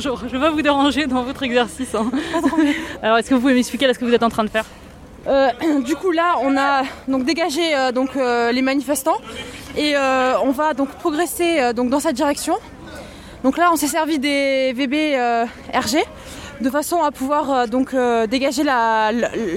Bonjour, 0.04 0.20
je 0.20 0.36
ne 0.36 0.40
vais 0.40 0.48
pas 0.48 0.52
vous 0.52 0.62
déranger 0.64 1.06
dans 1.06 1.22
votre 1.22 1.44
exercice. 1.44 1.94
Hein. 1.94 2.10
Alors 3.04 3.18
est-ce 3.18 3.30
que 3.30 3.36
vous 3.36 3.42
pouvez 3.42 3.54
m'expliquer 3.54 3.94
ce 3.94 4.00
que 4.00 4.06
vous 4.06 4.14
êtes 4.14 4.24
en 4.24 4.30
train 4.30 4.44
de 4.44 4.50
faire? 4.50 4.66
Euh, 5.28 5.50
du 5.86 5.96
coup 5.96 6.10
là 6.10 6.38
on 6.42 6.58
a 6.58 6.82
donc 7.08 7.26
dégagé 7.26 7.76
euh, 7.76 7.92
donc, 7.92 8.16
euh, 8.16 8.52
les 8.52 8.64
manifestants 8.64 9.18
et 9.78 9.94
on 9.96 10.52
va 10.52 10.74
donc 10.74 10.90
progresser 10.90 11.74
donc, 11.74 11.90
dans 11.90 12.00
cette 12.00 12.16
direction. 12.16 12.58
Donc 13.44 13.58
là, 13.58 13.70
on 13.72 13.76
s'est 13.76 13.88
servi 13.88 14.20
des 14.20 14.72
VB 14.74 15.16
euh, 15.16 15.46
RG 15.74 15.98
de 16.62 16.70
façon 16.70 17.02
à 17.02 17.12
pouvoir 17.12 17.52
euh, 17.52 17.66
donc 17.66 17.94
euh, 17.94 18.28
dégager 18.28 18.64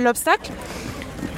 l'obstacle. 0.01 0.51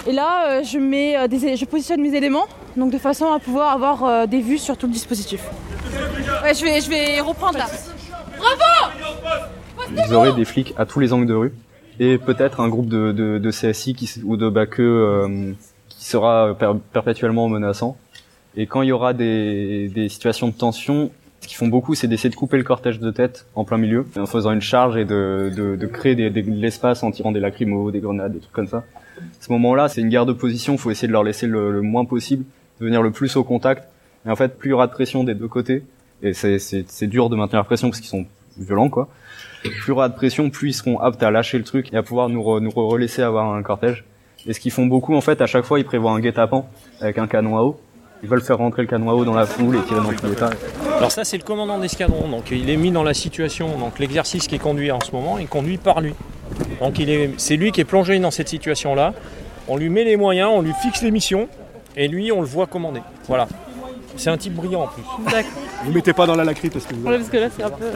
Et 0.07 0.13
là, 0.13 0.47
euh, 0.47 0.63
je, 0.63 0.79
mets, 0.79 1.17
euh, 1.17 1.27
des, 1.27 1.57
je 1.57 1.65
positionne 1.65 2.01
mes 2.01 2.15
éléments 2.15 2.47
donc 2.77 2.93
de 2.93 2.99
façon 2.99 3.33
à 3.33 3.39
pouvoir 3.39 3.73
avoir 3.73 4.05
euh, 4.05 4.27
des 4.27 4.41
vues 4.41 4.59
sur 4.59 4.77
tout 4.77 4.87
le 4.87 4.93
dispositif. 4.93 5.41
Ouais, 6.43 6.55
je 6.55 6.65
vais, 6.65 6.81
je 6.81 6.91
vais 6.91 7.21
reprendre 7.21 7.59
là. 7.59 7.67
Vous 10.09 10.13
aurez 10.15 10.33
des 10.33 10.45
flics 10.45 10.75
à 10.77 10.87
tous 10.87 11.01
les 11.01 11.13
angles 11.13 11.27
de 11.27 11.35
rue 11.35 11.53
et 11.99 12.19
peut-être 12.19 12.61
un 12.61 12.69
groupe 12.69 12.89
de, 12.89 13.13
de, 13.13 13.39
de 13.39 13.51
CSI 13.51 13.95
qui, 13.95 14.11
ou 14.25 14.37
de 14.37 14.49
BACE 14.49 14.69
euh, 14.81 15.53
qui 15.89 16.05
sera 16.05 16.55
per- 16.59 16.73
perpétuellement 16.93 17.49
menaçant. 17.49 17.97
Et 18.57 18.67
quand 18.67 18.83
il 18.83 18.89
y 18.89 18.93
aura 18.93 19.13
des, 19.15 19.89
des 19.89 20.09
situations 20.09 20.49
de 20.49 20.53
tension, 20.53 21.11
ce 21.41 21.49
qu'ils 21.49 21.57
font 21.57 21.69
beaucoup, 21.69 21.95
c'est 21.95 22.07
d'essayer 22.09 22.31
de 22.31 22.35
couper 22.35 22.57
le 22.57 22.65
cortège 22.65 22.99
de 23.01 23.11
tête 23.11 23.47
en 23.55 23.65
plein 23.65 23.79
milieu, 23.79 24.07
en 24.19 24.27
faisant 24.27 24.53
une 24.53 24.61
charge 24.61 24.97
et 24.97 25.05
de, 25.05 25.53
de, 25.55 25.77
de 25.77 25.87
créer 25.87 26.15
des, 26.15 26.31
de 26.31 26.41
l'espace 26.51 27.03
en 27.03 27.11
tirant 27.11 27.33
des 27.33 27.41
lacrymos, 27.41 27.91
des 27.91 28.01
grenades, 28.01 28.33
des 28.33 28.41
trucs 28.41 28.53
comme 28.53 28.67
ça. 28.69 28.79
À 29.19 29.21
ce 29.41 29.53
moment-là, 29.53 29.89
c'est 29.89 30.01
une 30.01 30.09
guerre 30.09 30.27
de 30.27 30.33
position, 30.33 30.77
faut 30.77 30.91
essayer 30.91 31.09
de 31.09 31.13
leur 31.13 31.23
laisser 31.25 31.47
le, 31.47 31.71
le 31.71 31.81
moins 31.83 32.05
possible, 32.05 32.45
de 32.81 32.85
venir 32.85 33.03
le 33.03 33.11
plus 33.11 33.37
au 33.37 33.45
contact. 33.45 33.85
Et 34.27 34.31
en 34.31 34.37
fait, 34.37 34.59
plus 34.59 34.69
il 34.69 34.73
y 34.73 34.75
aura 34.75 34.87
de 34.87 34.93
pression 34.93 35.23
des 35.25 35.35
deux 35.35 35.49
côtés, 35.49 35.83
et 36.23 36.33
c'est- 36.35 37.07
dur 37.07 37.29
de 37.29 37.37
maintenir 37.37 37.61
la 37.61 37.65
pression 37.65 37.89
parce 37.91 38.01
qu'ils 38.01 38.09
sont 38.11 38.27
violents, 38.59 38.89
quoi 38.89 39.09
plus 39.63 39.73
il 39.87 39.89
y 39.89 39.91
aura 39.91 40.09
de 40.09 40.15
pression, 40.15 40.49
plus 40.49 40.71
ils 40.71 40.75
seront 40.75 41.01
aptes 41.01 41.21
à 41.25 41.31
lâcher 41.33 41.59
le 41.59 41.65
truc 41.65 41.93
et 41.93 41.97
à 41.97 42.03
pouvoir 42.05 42.29
nous, 42.29 42.41
re- 42.41 42.61
nous 42.61 42.71
re- 42.71 42.89
relaisser 42.89 43.23
avoir 43.23 43.53
un 43.53 43.63
cortège. 43.65 44.05
Et 44.47 44.53
ce 44.53 44.61
qu'ils 44.61 44.71
font 44.71 44.87
beaucoup, 44.87 45.17
en 45.17 45.21
fait, 45.21 45.41
à 45.41 45.47
chaque 45.47 45.65
fois, 45.65 45.81
ils 45.81 45.85
prévoient 45.85 46.13
un 46.13 46.21
guet-apens 46.21 46.67
avec 47.01 47.19
un 47.19 47.27
canon 47.27 47.57
à 47.59 47.63
eau. 47.63 47.81
Ils 48.23 48.29
veulent 48.29 48.43
faire 48.43 48.59
rentrer 48.59 48.83
le 48.83 48.89
canon 48.89 49.11
à 49.11 49.15
eau 49.15 49.25
dans 49.25 49.35
la 49.35 49.45
foule 49.45 49.75
et 49.77 49.81
tirer 49.83 50.01
dans 50.01 50.13
tous 50.13 50.27
les 50.27 50.37
tas. 50.37 50.51
Alors 50.99 51.11
ça 51.11 51.25
c'est 51.25 51.37
le 51.37 51.43
commandant 51.43 51.79
d'escadron, 51.79 52.29
donc 52.29 52.51
il 52.53 52.71
est 52.71 52.77
mis 52.77 52.93
dans 52.93 53.03
la 53.03 53.13
situation, 53.13 53.77
donc 53.77 53.99
l'exercice 53.99 54.47
qui 54.47 54.55
est 54.55 54.59
conduit 54.61 54.91
en 54.93 55.01
ce 55.01 55.11
moment 55.11 55.37
est 55.39 55.47
conduit 55.47 55.79
par 55.79 56.01
lui. 56.01 56.15
Donc 56.81 56.99
il 57.01 57.11
est, 57.11 57.31
c'est 57.37 57.57
lui 57.57 57.73
qui 57.73 57.81
est 57.81 57.85
plongé 57.85 58.19
dans 58.21 58.31
cette 58.31 58.49
situation-là. 58.49 59.15
On 59.69 59.77
lui 59.77 59.89
met 59.91 60.05
les 60.05 60.17
moyens, 60.17 60.49
on 60.55 60.63
lui 60.63 60.73
fixe 60.81 61.03
les 61.03 61.11
missions, 61.11 61.49
et 61.97 62.07
lui 62.07 62.31
on 62.31 62.41
le 62.41 62.47
voit 62.47 62.67
commander. 62.69 63.01
Voilà. 63.27 63.49
C'est 64.17 64.31
un 64.31 64.37
type 64.39 64.55
brillant 64.55 64.83
en 64.85 64.87
plus. 64.87 65.03
D'accord. 65.31 65.51
Vous 65.87 65.93
mettez 65.93 66.13
pas 66.13 66.27
dans 66.27 66.35
la 66.35 66.45
lacryte 66.45 66.73
parce 66.73 66.85
que 66.85 66.95
vous... 66.97 67.07
Ouais, 67.07 67.17
parce 67.17 67.31
que 67.31 67.37
là, 67.37 67.49
c'est 67.57 67.63
un 67.63 67.71
peu. 67.71 67.87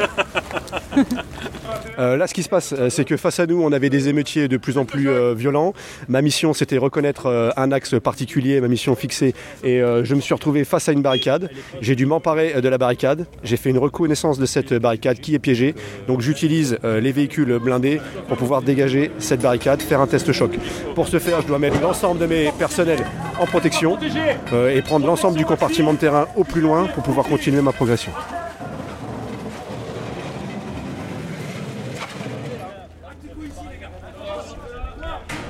Euh, 1.98 2.16
là, 2.16 2.26
ce 2.26 2.34
qui 2.34 2.42
se 2.42 2.48
passe, 2.48 2.74
euh, 2.76 2.88
c'est 2.88 3.04
que 3.04 3.16
face 3.16 3.40
à 3.40 3.46
nous, 3.46 3.62
on 3.62 3.72
avait 3.72 3.90
des 3.90 4.08
émeutiers 4.08 4.48
de 4.48 4.56
plus 4.56 4.78
en 4.78 4.84
plus 4.84 5.08
euh, 5.08 5.34
violents. 5.34 5.74
Ma 6.08 6.22
mission, 6.22 6.52
c'était 6.54 6.78
reconnaître 6.78 7.52
un 7.56 7.72
axe 7.72 7.94
particulier, 8.00 8.60
ma 8.60 8.68
mission 8.68 8.94
fixée, 8.94 9.34
et 9.62 9.80
je 9.80 10.14
me 10.14 10.20
suis 10.20 10.34
retrouvé 10.34 10.64
face 10.64 10.88
à 10.88 10.92
une 10.92 11.02
barricade. 11.02 11.50
J'ai 11.80 11.94
dû 11.94 12.06
m'emparer 12.06 12.60
de 12.60 12.68
la 12.68 12.78
barricade. 12.78 13.26
J'ai 13.42 13.56
fait 13.56 13.70
une 13.70 13.78
reconnaissance 13.78 14.38
de 14.38 14.46
cette 14.46 14.74
barricade 14.74 15.20
qui 15.20 15.34
est 15.34 15.38
piégée. 15.38 15.74
Donc, 16.06 16.20
j'utilise 16.20 16.78
les 16.82 17.12
véhicules 17.12 17.58
blindés 17.58 18.00
pour 18.28 18.36
pouvoir 18.36 18.62
dégager 18.62 19.10
cette 19.18 19.40
barricade, 19.40 19.82
faire 19.82 20.00
un 20.00 20.06
test 20.06 20.32
choc. 20.32 20.58
Pour 20.94 21.08
ce 21.08 21.18
faire, 21.18 21.40
je 21.42 21.46
dois 21.46 21.58
mettre 21.58 21.80
l'ensemble 21.80 22.20
de 22.20 22.26
mes 22.26 22.50
personnels 22.58 23.04
en 23.38 23.46
protection 23.46 23.98
et 24.00 24.82
prendre 24.82 25.06
l'ensemble 25.06 25.36
du 25.36 25.44
compartiment 25.44 25.92
de 25.92 25.98
terrain 25.98 26.26
au 26.36 26.44
plus 26.44 26.60
loin 26.60 26.86
pour 26.86 27.02
pouvoir 27.02 27.26
continuer 27.26 27.60
ma 27.62 27.72
progression. 27.72 28.12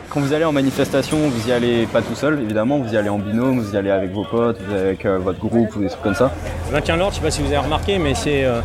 Quand 0.09 0.21
vous 0.21 0.33
allez 0.33 0.45
en 0.45 0.53
manifestation, 0.53 1.19
vous 1.29 1.49
y 1.49 1.53
allez 1.53 1.87
pas 1.87 2.03
tout 2.03 2.17
seul, 2.17 2.41
évidemment, 2.41 2.79
vous 2.79 2.93
y 2.93 2.97
allez 2.97 3.09
en 3.09 3.19
binôme, 3.19 3.61
vous 3.61 3.75
y 3.75 3.77
allez 3.77 3.91
avec 3.91 4.11
vos 4.11 4.25
potes, 4.25 4.61
vous 4.61 4.73
y 4.73 4.75
allez 4.75 4.87
avec 4.87 5.07
euh, 5.07 5.19
votre 5.19 5.39
groupe 5.39 5.77
ou 5.77 5.81
des 5.81 5.89
trucs 5.89 6.03
comme 6.03 6.17
ça. 6.17 6.33
Le 6.67 6.73
maintien 6.73 6.95
de 6.95 6.99
l'ordre, 6.99 7.15
je 7.15 7.21
sais 7.21 7.25
pas 7.25 7.31
si 7.31 7.43
vous 7.43 7.49
avez 7.49 7.59
remarqué, 7.59 7.99
mais 7.99 8.15
c'est 8.15 8.45
euh, 8.45 8.61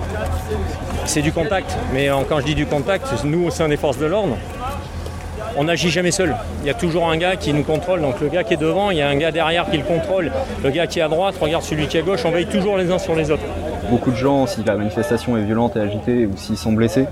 c'est 1.05 1.21
du 1.21 1.31
contact. 1.31 1.77
Mais 1.93 2.09
euh, 2.09 2.15
quand 2.27 2.39
je 2.39 2.45
dis 2.45 2.55
du 2.55 2.65
contact, 2.65 3.07
nous 3.23 3.45
au 3.45 3.51
sein 3.51 3.67
des 3.67 3.77
forces 3.77 3.99
de 3.99 4.07
l'ordre, 4.07 4.37
on 5.55 5.65
n'agit 5.65 5.91
jamais 5.91 6.09
seul. 6.09 6.35
Il 6.61 6.67
y 6.67 6.71
a 6.71 6.73
toujours 6.73 7.07
un 7.07 7.17
gars 7.17 7.35
qui 7.35 7.53
nous 7.53 7.63
contrôle. 7.63 8.01
Donc 8.01 8.19
le 8.21 8.27
gars 8.27 8.43
qui 8.43 8.55
est 8.55 8.57
devant, 8.57 8.89
il 8.89 8.97
y 8.97 9.01
a 9.03 9.07
un 9.07 9.15
gars 9.15 9.31
derrière 9.31 9.69
qui 9.69 9.77
le 9.77 9.83
contrôle. 9.83 10.31
Le 10.63 10.69
gars 10.71 10.87
qui 10.87 10.97
est 10.97 11.03
à 11.03 11.09
droite 11.09 11.35
regarde 11.39 11.63
celui 11.63 11.87
qui 11.87 11.97
est 11.97 11.99
à 12.01 12.03
gauche. 12.03 12.21
On 12.25 12.31
veille 12.31 12.47
toujours 12.47 12.75
les 12.75 12.91
uns 12.91 12.97
sur 12.97 13.15
les 13.15 13.29
autres. 13.29 13.43
Beaucoup 13.91 14.09
de 14.09 14.15
gens, 14.17 14.47
si 14.47 14.63
la 14.63 14.75
manifestation 14.75 15.37
est 15.37 15.43
violente 15.43 15.75
et 15.75 15.79
agitée 15.79 16.25
ou 16.25 16.35
s'ils 16.35 16.57
sont 16.57 16.73
blessés, 16.73 17.05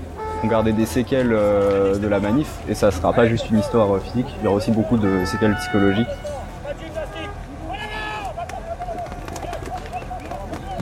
vont 0.44 0.50
garder 0.50 0.72
des 0.72 0.86
séquelles 0.86 1.32
euh, 1.32 1.96
de 1.96 2.06
la 2.06 2.20
manif 2.20 2.48
et 2.68 2.74
ça 2.74 2.90
sera 2.90 3.12
pas 3.12 3.26
juste 3.26 3.50
une 3.50 3.58
histoire 3.58 3.94
euh, 3.94 4.00
physique, 4.00 4.26
il 4.40 4.44
y 4.44 4.46
aura 4.46 4.56
aussi 4.56 4.70
beaucoup 4.70 4.98
de 4.98 5.24
séquelles 5.24 5.54
psychologiques. 5.56 6.08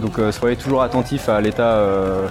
Donc 0.00 0.18
euh, 0.18 0.32
soyez 0.32 0.56
toujours 0.56 0.82
attentifs 0.82 1.28
à 1.28 1.40
l'état 1.40 1.74
euh, 1.76 2.26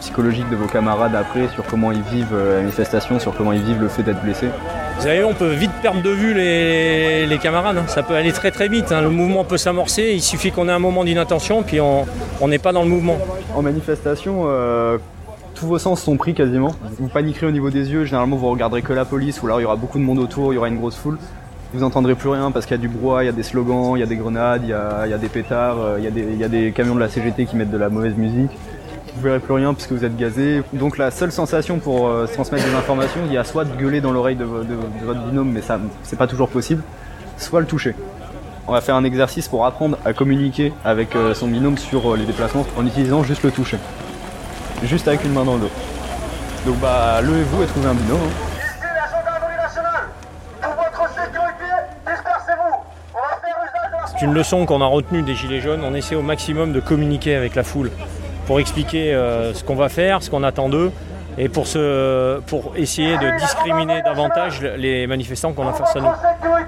psychologique 0.00 0.48
de 0.48 0.56
vos 0.56 0.66
camarades 0.66 1.14
après, 1.14 1.48
sur 1.48 1.64
comment 1.66 1.92
ils 1.92 2.02
vivent 2.02 2.34
la 2.34 2.60
manifestation, 2.60 3.18
sur 3.20 3.36
comment 3.36 3.52
ils 3.52 3.62
vivent 3.62 3.82
le 3.82 3.88
fait 3.88 4.02
d'être 4.02 4.22
blessés. 4.22 4.48
Vous 4.96 5.02
savez, 5.02 5.22
on 5.24 5.34
peut 5.34 5.52
vite 5.52 5.72
perdre 5.82 6.00
de 6.02 6.10
vue 6.10 6.32
les, 6.32 7.26
les 7.26 7.38
camarades. 7.38 7.76
hein. 7.76 7.84
Ça 7.88 8.02
peut 8.02 8.14
aller 8.14 8.32
très 8.32 8.50
très 8.50 8.68
vite. 8.68 8.90
hein. 8.92 9.02
Le 9.02 9.10
mouvement 9.10 9.44
peut 9.44 9.58
s'amorcer. 9.58 10.12
Il 10.14 10.22
suffit 10.22 10.50
qu'on 10.52 10.68
ait 10.68 10.72
un 10.72 10.78
moment 10.78 11.04
d'inattention, 11.04 11.62
puis 11.62 11.80
on 11.80 12.06
n'est 12.48 12.58
pas 12.58 12.72
dans 12.72 12.82
le 12.82 12.88
mouvement. 12.88 13.18
En 13.54 13.60
manifestation, 13.62 14.44
tous 15.60 15.66
vos 15.66 15.78
sens 15.78 16.00
sont 16.02 16.16
pris 16.16 16.32
quasiment. 16.34 16.74
Vous 16.98 17.08
paniquerez 17.08 17.46
au 17.46 17.50
niveau 17.50 17.68
des 17.70 17.90
yeux, 17.92 18.04
généralement 18.06 18.36
vous 18.36 18.48
regarderez 18.48 18.80
que 18.82 18.92
la 18.94 19.04
police, 19.04 19.42
ou 19.42 19.46
alors 19.46 19.60
il 19.60 19.64
y 19.64 19.66
aura 19.66 19.76
beaucoup 19.76 19.98
de 19.98 20.02
monde 20.04 20.18
autour, 20.18 20.52
il 20.52 20.56
y 20.56 20.58
aura 20.58 20.68
une 20.68 20.78
grosse 20.78 20.96
foule. 20.96 21.18
Vous 21.74 21.82
entendrez 21.84 22.14
plus 22.14 22.30
rien 22.30 22.50
parce 22.50 22.64
qu'il 22.66 22.76
y 22.76 22.80
a 22.80 22.80
du 22.80 22.88
brouhaha, 22.88 23.22
il 23.22 23.26
y 23.26 23.28
a 23.28 23.32
des 23.32 23.42
slogans, 23.42 23.92
il 23.94 24.00
y 24.00 24.02
a 24.02 24.06
des 24.06 24.16
grenades, 24.16 24.62
il 24.64 24.70
y 24.70 24.72
a, 24.72 25.02
il 25.06 25.10
y 25.10 25.14
a 25.14 25.18
des 25.18 25.28
pétards, 25.28 25.78
euh, 25.78 25.94
il 25.98 26.04
y 26.04 26.08
a 26.08 26.10
des, 26.10 26.22
il 26.22 26.38
y 26.38 26.44
a 26.44 26.48
des 26.48 26.72
camions 26.72 26.94
de 26.94 27.00
la 27.00 27.08
CGT 27.08 27.44
qui 27.46 27.56
mettent 27.56 27.70
de 27.70 27.76
la 27.78 27.90
mauvaise 27.90 28.16
musique. 28.16 28.50
Vous 29.14 29.22
verrez 29.22 29.38
plus 29.38 29.52
rien 29.54 29.74
puisque 29.74 29.92
vous 29.92 30.04
êtes 30.04 30.16
gazé. 30.16 30.62
Donc 30.72 30.96
la 30.98 31.10
seule 31.10 31.30
sensation 31.30 31.78
pour 31.78 32.08
euh, 32.08 32.26
se 32.26 32.32
transmettre 32.32 32.64
des 32.64 32.74
informations, 32.74 33.20
il 33.26 33.32
y 33.32 33.36
a 33.38 33.44
soit 33.44 33.64
de 33.66 33.76
gueuler 33.76 34.00
dans 34.00 34.12
l'oreille 34.12 34.36
de, 34.36 34.44
vo- 34.44 34.62
de- 34.62 34.64
de 34.64 35.04
votre 35.04 35.20
binôme, 35.26 35.50
mais 35.52 35.60
ça 35.60 35.78
c'est 36.02 36.18
pas 36.18 36.26
toujours 36.26 36.48
possible, 36.48 36.82
soit 37.36 37.60
le 37.60 37.66
toucher. 37.66 37.94
On 38.66 38.72
va 38.72 38.80
faire 38.80 38.94
un 38.96 39.04
exercice 39.04 39.46
pour 39.46 39.66
apprendre 39.66 39.98
à 40.04 40.12
communiquer 40.12 40.72
avec 40.84 41.14
euh, 41.16 41.34
son 41.34 41.48
binôme 41.48 41.76
sur 41.76 42.14
euh, 42.14 42.16
les 42.16 42.24
déplacements 42.24 42.64
en 42.78 42.86
utilisant 42.86 43.22
juste 43.24 43.42
le 43.42 43.50
toucher. 43.50 43.76
Juste 44.84 45.06
avec 45.08 45.24
une 45.24 45.32
main 45.32 45.44
dans 45.44 45.54
le 45.54 45.60
dos. 45.60 45.70
Donc 46.66 46.76
bah 46.76 47.20
levez-vous 47.22 47.62
et 47.62 47.66
trouvez 47.66 47.88
un 47.88 47.94
binôme. 47.94 48.18
hein. 48.18 48.56
Ici 48.56 48.82
la 48.82 49.06
gendarmerie 49.06 49.56
nationale. 49.62 50.08
Pour 50.60 50.72
votre 50.72 51.08
sécurité, 51.10 51.70
dispersez-vous. 52.06 52.76
On 53.14 53.18
va 53.18 53.40
faire 53.40 53.56
usage 53.62 53.90
de 53.92 53.96
la 54.00 54.06
C'est 54.18 54.24
une 54.24 54.34
leçon 54.34 54.66
qu'on 54.66 54.80
a 54.80 54.86
retenue 54.86 55.22
des 55.22 55.34
Gilets 55.34 55.60
jaunes. 55.60 55.82
On 55.84 55.94
essaie 55.94 56.14
au 56.14 56.22
maximum 56.22 56.72
de 56.72 56.80
communiquer 56.80 57.34
avec 57.36 57.54
la 57.54 57.62
foule 57.62 57.90
pour 58.46 58.58
expliquer 58.60 59.14
euh, 59.14 59.54
ce 59.54 59.62
qu'on 59.64 59.76
va 59.76 59.88
faire, 59.88 60.22
ce 60.22 60.30
qu'on 60.30 60.42
attend 60.42 60.68
d'eux, 60.68 60.90
et 61.38 61.48
pour, 61.48 61.66
se, 61.66 62.40
pour 62.40 62.72
essayer 62.76 63.16
de 63.16 63.38
discriminer 63.38 64.02
davantage 64.02 64.60
les 64.76 65.06
manifestants 65.06 65.52
qu'on 65.52 65.68
a 65.68 65.72
face 65.72 65.94
à 65.94 66.00
nous. 66.00 66.08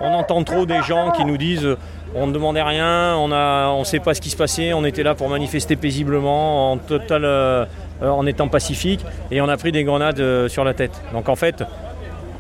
On 0.01 0.15
entend 0.15 0.45
trop 0.45 0.65
des 0.65 0.81
gens 0.83 1.11
qui 1.11 1.25
nous 1.25 1.37
disent 1.37 1.65
euh, 1.67 1.77
on 2.15 2.27
ne 2.27 2.33
demandait 2.33 2.63
rien, 2.63 3.17
on 3.17 3.29
ne 3.29 3.35
on 3.73 3.85
sait 3.85 3.99
pas 3.99 4.15
ce 4.15 4.21
qui 4.21 4.31
se 4.31 4.37
passait, 4.37 4.73
on 4.75 4.85
était 4.85 5.03
là 5.03 5.15
pour 5.15 5.29
manifester 5.29 5.77
paisiblement, 5.77 6.73
en, 6.73 6.77
total, 6.77 7.25
euh, 7.25 7.65
euh, 7.65 7.65
en 8.11 8.27
étant 8.27 8.49
pacifique, 8.49 9.05
et 9.31 9.41
on 9.41 9.49
a 9.49 9.57
pris 9.57 9.73
des 9.73 9.85
grenades 9.85 10.21
euh, 10.21 10.49
sur 10.49 10.65
la 10.65 10.75
tête. 10.75 11.01
Donc 11.13 11.29
en 11.29 11.37
fait, 11.37 11.65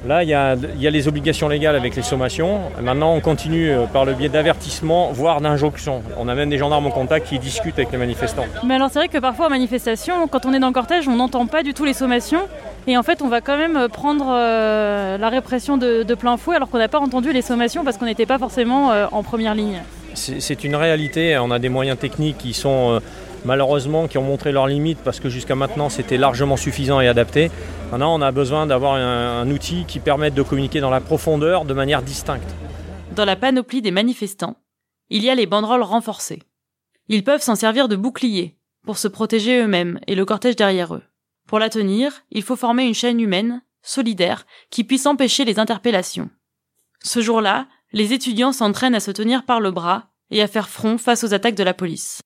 Là, 0.04 0.24
il 0.24 0.28
y, 0.28 0.34
a, 0.34 0.56
il 0.56 0.82
y 0.82 0.88
a 0.88 0.90
les 0.90 1.06
obligations 1.06 1.48
légales 1.48 1.76
avec 1.76 1.94
les 1.94 2.02
sommations. 2.02 2.58
Maintenant, 2.82 3.14
on 3.14 3.20
continue 3.20 3.70
euh, 3.70 3.84
par 3.86 4.04
le 4.04 4.14
biais 4.14 4.28
d'avertissements, 4.28 5.12
voire 5.12 5.40
d'injonctions. 5.40 6.02
On 6.18 6.26
a 6.26 6.34
même 6.34 6.50
des 6.50 6.58
gendarmes 6.58 6.86
en 6.86 6.90
contact 6.90 7.28
qui 7.28 7.38
discutent 7.38 7.78
avec 7.78 7.92
les 7.92 7.98
manifestants. 7.98 8.46
Mais 8.66 8.74
alors 8.74 8.88
c'est 8.90 8.98
vrai 8.98 9.06
que 9.06 9.18
parfois 9.18 9.46
en 9.46 9.50
manifestation, 9.50 10.26
quand 10.26 10.44
on 10.44 10.52
est 10.54 10.58
dans 10.58 10.66
le 10.66 10.72
cortège, 10.72 11.06
on 11.06 11.14
n'entend 11.14 11.46
pas 11.46 11.62
du 11.62 11.72
tout 11.72 11.84
les 11.84 11.92
sommations. 11.94 12.40
Et 12.88 12.96
en 12.96 13.04
fait, 13.04 13.22
on 13.22 13.28
va 13.28 13.40
quand 13.40 13.56
même 13.56 13.88
prendre 13.88 14.26
euh, 14.28 15.18
la 15.18 15.28
répression 15.28 15.76
de, 15.76 16.02
de 16.02 16.14
plein 16.16 16.36
fouet 16.36 16.56
alors 16.56 16.68
qu'on 16.68 16.78
n'a 16.78 16.88
pas 16.88 16.98
entendu 16.98 17.32
les 17.32 17.42
sommations 17.42 17.84
parce 17.84 17.96
qu'on 17.96 18.06
n'était 18.06 18.26
pas 18.26 18.38
forcément 18.38 18.90
euh, 18.90 19.06
en 19.12 19.22
première 19.22 19.54
ligne. 19.54 19.82
C'est 20.14 20.40
c'est 20.40 20.64
une 20.64 20.74
réalité. 20.74 21.38
On 21.38 21.52
a 21.52 21.60
des 21.60 21.68
moyens 21.68 21.96
techniques 21.96 22.38
qui 22.38 22.54
sont 22.54 22.94
euh, 22.94 23.00
malheureusement 23.44 24.08
qui 24.08 24.18
ont 24.18 24.22
montré 24.22 24.52
leurs 24.52 24.66
limites 24.66 24.98
parce 25.04 25.20
que 25.20 25.28
jusqu'à 25.28 25.54
maintenant 25.54 25.88
c'était 25.88 26.16
largement 26.16 26.56
suffisant 26.56 27.00
et 27.00 27.08
adapté. 27.08 27.50
Maintenant, 27.90 28.14
on 28.14 28.22
a 28.22 28.32
besoin 28.32 28.66
d'avoir 28.66 28.94
un, 28.94 29.50
outil 29.50 29.84
qui 29.86 30.00
permette 30.00 30.34
de 30.34 30.42
communiquer 30.42 30.80
dans 30.80 30.90
la 30.90 31.00
profondeur 31.00 31.64
de 31.64 31.74
manière 31.74 32.02
distincte. 32.02 32.48
Dans 33.14 33.26
la 33.26 33.36
panoplie 33.36 33.82
des 33.82 33.90
manifestants, 33.90 34.56
il 35.10 35.22
y 35.22 35.28
a 35.28 35.34
les 35.34 35.46
banderoles 35.46 35.82
renforcées. 35.82 36.42
Ils 37.08 37.24
peuvent 37.24 37.42
s'en 37.42 37.56
servir 37.56 37.88
de 37.88 37.96
bouclier 37.96 38.56
pour 38.82 38.96
se 38.96 39.08
protéger 39.08 39.60
eux-mêmes 39.60 40.00
et 40.06 40.14
le 40.14 40.24
cortège 40.24 40.56
derrière 40.56 40.94
eux. 40.94 41.02
Pour 41.46 41.58
la 41.58 41.68
tenir, 41.68 42.22
il 42.30 42.42
faut 42.42 42.56
former 42.56 42.84
une 42.84 42.94
chaîne 42.94 43.20
humaine, 43.20 43.62
solidaire, 43.82 44.46
qui 44.70 44.84
puisse 44.84 45.04
empêcher 45.04 45.44
les 45.44 45.58
interpellations. 45.58 46.30
Ce 47.02 47.20
jour-là, 47.20 47.66
les 47.92 48.14
étudiants 48.14 48.52
s'entraînent 48.52 48.94
à 48.94 49.00
se 49.00 49.10
tenir 49.10 49.44
par 49.44 49.60
le 49.60 49.70
bras 49.70 50.08
et 50.30 50.40
à 50.40 50.48
faire 50.48 50.68
front 50.68 50.96
face 50.96 51.24
aux 51.24 51.34
attaques 51.34 51.56
de 51.56 51.64
la 51.64 51.74
police. 51.74 52.22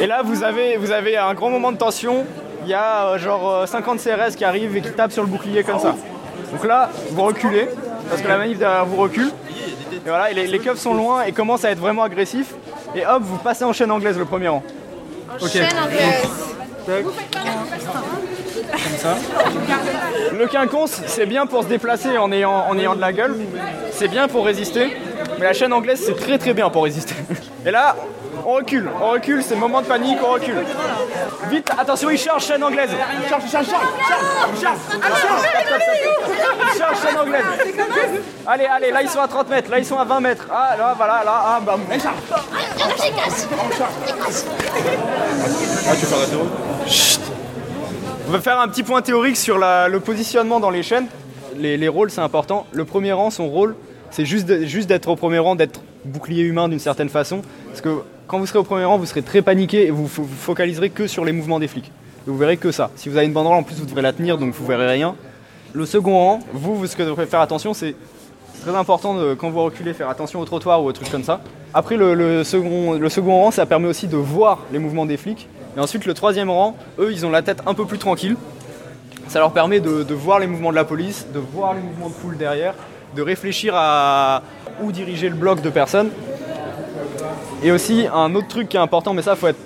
Et 0.00 0.06
là, 0.06 0.22
vous 0.22 0.42
avez, 0.42 0.76
vous 0.76 0.90
avez 0.90 1.16
un 1.16 1.32
grand 1.34 1.50
moment 1.50 1.72
de 1.72 1.78
tension. 1.78 2.24
Il 2.64 2.68
y 2.68 2.74
a 2.74 3.06
euh, 3.06 3.18
genre 3.18 3.48
euh, 3.50 3.66
50 3.66 3.98
CRS 3.98 4.36
qui 4.36 4.44
arrivent 4.44 4.76
et 4.76 4.82
qui 4.82 4.90
tapent 4.90 5.12
sur 5.12 5.22
le 5.22 5.28
bouclier 5.28 5.62
comme 5.62 5.78
ça. 5.78 5.94
Donc 6.52 6.64
là, 6.64 6.90
vous 7.10 7.22
reculez, 7.22 7.68
parce 8.08 8.20
que 8.20 8.28
la 8.28 8.38
manif 8.38 8.58
derrière 8.58 8.84
vous 8.84 8.96
recule. 8.96 9.30
Et 9.92 10.08
voilà, 10.08 10.30
et 10.30 10.34
les, 10.34 10.46
les 10.46 10.58
keufs 10.58 10.78
sont 10.78 10.94
loin 10.94 11.22
et 11.22 11.32
commencent 11.32 11.64
à 11.64 11.70
être 11.70 11.78
vraiment 11.78 12.02
agressifs. 12.02 12.54
Et 12.94 13.06
hop, 13.06 13.22
vous 13.22 13.38
passez 13.38 13.64
en 13.64 13.72
chaîne 13.72 13.90
anglaise 13.90 14.18
le 14.18 14.24
premier 14.24 14.48
rang. 14.48 14.62
Ok. 15.40 15.50
Chaîne 15.50 15.66
anglaise. 15.78 16.28
Comme 18.72 18.98
ça. 18.98 19.16
Le 20.38 20.46
quinconce, 20.46 21.02
c'est 21.06 21.26
bien 21.26 21.46
pour 21.46 21.62
se 21.62 21.68
déplacer 21.68 22.18
en 22.18 22.30
ayant, 22.32 22.66
en 22.68 22.78
ayant 22.78 22.94
de 22.94 23.00
la 23.00 23.12
gueule. 23.12 23.34
C'est 23.92 24.08
bien 24.08 24.28
pour 24.28 24.44
résister. 24.44 24.96
Mais 25.38 25.44
la 25.44 25.52
chaîne 25.52 25.72
anglaise, 25.72 26.02
c'est 26.04 26.16
très 26.16 26.38
très 26.38 26.54
bien 26.54 26.70
pour 26.70 26.84
résister. 26.84 27.14
Et 27.66 27.70
là, 27.70 27.96
on 28.46 28.52
recule. 28.54 28.88
On 29.02 29.10
recule, 29.10 29.42
c'est 29.42 29.54
le 29.54 29.60
moment 29.60 29.82
de 29.82 29.86
panique, 29.86 30.18
on 30.24 30.30
recule. 30.32 30.54
Vite, 31.50 31.68
attention, 31.76 32.08
il 32.10 32.18
charge 32.18 32.44
chaîne 32.46 32.62
anglaise. 32.62 32.90
Il 33.22 33.28
charge, 33.28 33.42
il 33.44 33.50
charge, 33.50 33.66
il 33.66 33.70
charge, 33.72 33.84
il 33.98 34.00
charge, 34.08 34.54
il 34.54 34.60
charge. 34.60 34.78
Il 36.72 36.78
charge 36.78 36.96
chaîne 37.02 37.18
anglaise. 37.18 37.44
Allez, 38.46 38.66
allez, 38.66 38.90
là 38.92 39.02
ils 39.02 39.08
sont 39.08 39.20
à 39.20 39.26
30 39.28 39.50
mètres, 39.50 39.68
là 39.70 39.78
ils 39.80 39.84
sont 39.84 39.98
à 39.98 40.04
20 40.04 40.20
mètres. 40.20 40.46
Ah, 40.50 40.76
là, 40.78 40.94
voilà, 40.96 41.24
là, 41.24 41.42
ah, 41.44 41.60
bam. 41.60 41.80
Il 41.92 42.00
charge. 42.00 42.14
Ah, 42.30 42.36
tu 45.98 46.06
un 46.06 46.88
Chut. 46.88 47.20
On 48.28 48.32
va 48.32 48.40
faire 48.40 48.58
un 48.60 48.68
petit 48.68 48.82
point 48.82 49.02
théorique 49.02 49.36
sur 49.36 49.58
la- 49.58 49.88
le 49.88 50.00
positionnement 50.00 50.60
dans 50.60 50.70
les 50.70 50.82
chaînes. 50.82 51.06
Les, 51.56 51.76
les 51.76 51.88
rôles, 51.88 52.10
c'est 52.10 52.20
important. 52.20 52.66
Le 52.72 52.84
premier 52.84 53.12
rang, 53.12 53.30
son 53.30 53.48
rôle, 53.48 53.76
c'est 54.10 54.24
juste 54.24 54.46
d'être 54.46 55.08
au 55.08 55.16
premier 55.16 55.38
rang, 55.38 55.54
d'être 55.56 55.80
bouclier 56.04 56.42
humain 56.42 56.68
d'une 56.68 56.78
certaine 56.78 57.08
façon. 57.08 57.42
Parce 57.68 57.80
que 57.80 58.02
quand 58.26 58.38
vous 58.38 58.46
serez 58.46 58.58
au 58.58 58.64
premier 58.64 58.84
rang, 58.84 58.98
vous 58.98 59.06
serez 59.06 59.22
très 59.22 59.42
paniqué 59.42 59.86
et 59.86 59.90
vous 59.90 60.06
vous 60.06 60.26
focaliserez 60.26 60.90
que 60.90 61.06
sur 61.06 61.24
les 61.24 61.32
mouvements 61.32 61.60
des 61.60 61.68
flics. 61.68 61.92
Et 62.26 62.30
vous 62.30 62.36
verrez 62.36 62.56
que 62.56 62.72
ça. 62.72 62.90
Si 62.96 63.08
vous 63.08 63.16
avez 63.16 63.26
une 63.26 63.32
banderole, 63.32 63.58
en 63.58 63.62
plus, 63.62 63.76
vous 63.76 63.86
devrez 63.86 64.02
la 64.02 64.12
tenir, 64.12 64.36
donc 64.36 64.52
vous 64.52 64.66
verrez 64.66 64.88
rien. 64.88 65.14
Le 65.72 65.86
second 65.86 66.18
rang, 66.18 66.40
vous, 66.52 66.74
vous 66.74 66.86
ce 66.86 66.96
que 66.96 67.02
vous 67.02 67.10
devrez 67.10 67.26
faire 67.26 67.40
attention, 67.40 67.72
c'est 67.72 67.94
très 68.62 68.74
important 68.74 69.14
de, 69.14 69.34
quand 69.34 69.50
vous 69.50 69.62
reculez, 69.62 69.92
faire 69.92 70.08
attention 70.08 70.40
au 70.40 70.44
trottoir 70.44 70.82
ou 70.82 70.86
aux 70.86 70.92
trucs 70.92 71.10
comme 71.10 71.22
ça. 71.22 71.40
Après, 71.72 71.96
le, 71.96 72.14
le 72.14 72.42
second, 72.42 72.94
le 72.94 73.08
second 73.08 73.42
rang, 73.42 73.50
ça 73.50 73.66
permet 73.66 73.86
aussi 73.86 74.08
de 74.08 74.16
voir 74.16 74.60
les 74.72 74.78
mouvements 74.78 75.06
des 75.06 75.16
flics. 75.16 75.48
Et 75.76 75.80
ensuite, 75.80 76.04
le 76.06 76.14
troisième 76.14 76.50
rang, 76.50 76.74
eux, 76.98 77.12
ils 77.12 77.26
ont 77.26 77.30
la 77.30 77.42
tête 77.42 77.58
un 77.66 77.74
peu 77.74 77.84
plus 77.84 77.98
tranquille. 77.98 78.36
Ça 79.28 79.38
leur 79.38 79.52
permet 79.52 79.80
de, 79.80 80.02
de 80.02 80.14
voir 80.14 80.38
les 80.40 80.46
mouvements 80.46 80.70
de 80.70 80.76
la 80.76 80.84
police, 80.84 81.26
de 81.32 81.38
voir 81.38 81.74
les 81.74 81.80
mouvements 81.80 82.08
de 82.08 82.14
foule 82.14 82.36
derrière, 82.36 82.74
de 83.14 83.22
réfléchir 83.22 83.74
à 83.76 84.42
où 84.82 84.90
diriger 84.90 85.28
le 85.28 85.36
bloc 85.36 85.62
de 85.62 85.70
personnes. 85.70 86.10
Et 87.62 87.72
aussi, 87.72 88.06
un 88.12 88.34
autre 88.34 88.48
truc 88.48 88.68
qui 88.68 88.76
est 88.76 88.80
important, 88.80 89.14
mais 89.14 89.22
ça, 89.22 89.36
faut 89.36 89.48
être 89.48 89.58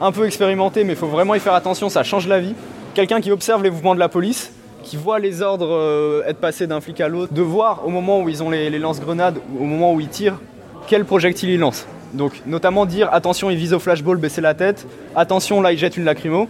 un 0.00 0.12
peu 0.12 0.26
expérimenté, 0.26 0.84
mais 0.84 0.92
il 0.92 0.98
faut 0.98 1.06
vraiment 1.06 1.34
y 1.34 1.40
faire 1.40 1.54
attention, 1.54 1.88
ça 1.88 2.02
change 2.02 2.26
la 2.26 2.40
vie. 2.40 2.54
Quelqu'un 2.94 3.20
qui 3.20 3.30
observe 3.30 3.62
les 3.62 3.70
mouvements 3.70 3.94
de 3.94 4.00
la 4.00 4.08
police, 4.08 4.52
qui 4.82 4.96
voit 4.96 5.18
les 5.18 5.42
ordres 5.42 5.70
euh, 5.70 6.22
être 6.26 6.38
passés 6.38 6.66
d'un 6.66 6.80
flic 6.80 7.00
à 7.00 7.08
l'autre, 7.08 7.32
de 7.32 7.42
voir 7.42 7.86
au 7.86 7.90
moment 7.90 8.20
où 8.22 8.28
ils 8.28 8.42
ont 8.42 8.50
les, 8.50 8.70
lance-grenades, 8.78 9.38
au 9.60 9.64
moment 9.64 9.92
où 9.92 10.00
ils 10.00 10.08
tirent, 10.08 10.40
quel 10.86 11.04
projectile 11.04 11.50
ils 11.50 11.58
lancent. 11.58 11.86
Donc, 12.14 12.40
notamment 12.46 12.86
dire 12.86 13.12
attention, 13.12 13.50
il 13.50 13.58
vise 13.58 13.74
au 13.74 13.78
flashball, 13.78 14.16
baissez 14.16 14.40
la 14.40 14.54
tête, 14.54 14.86
attention, 15.14 15.60
là, 15.60 15.72
il 15.72 15.78
jette 15.78 15.98
une 15.98 16.04
lacrymo, 16.04 16.48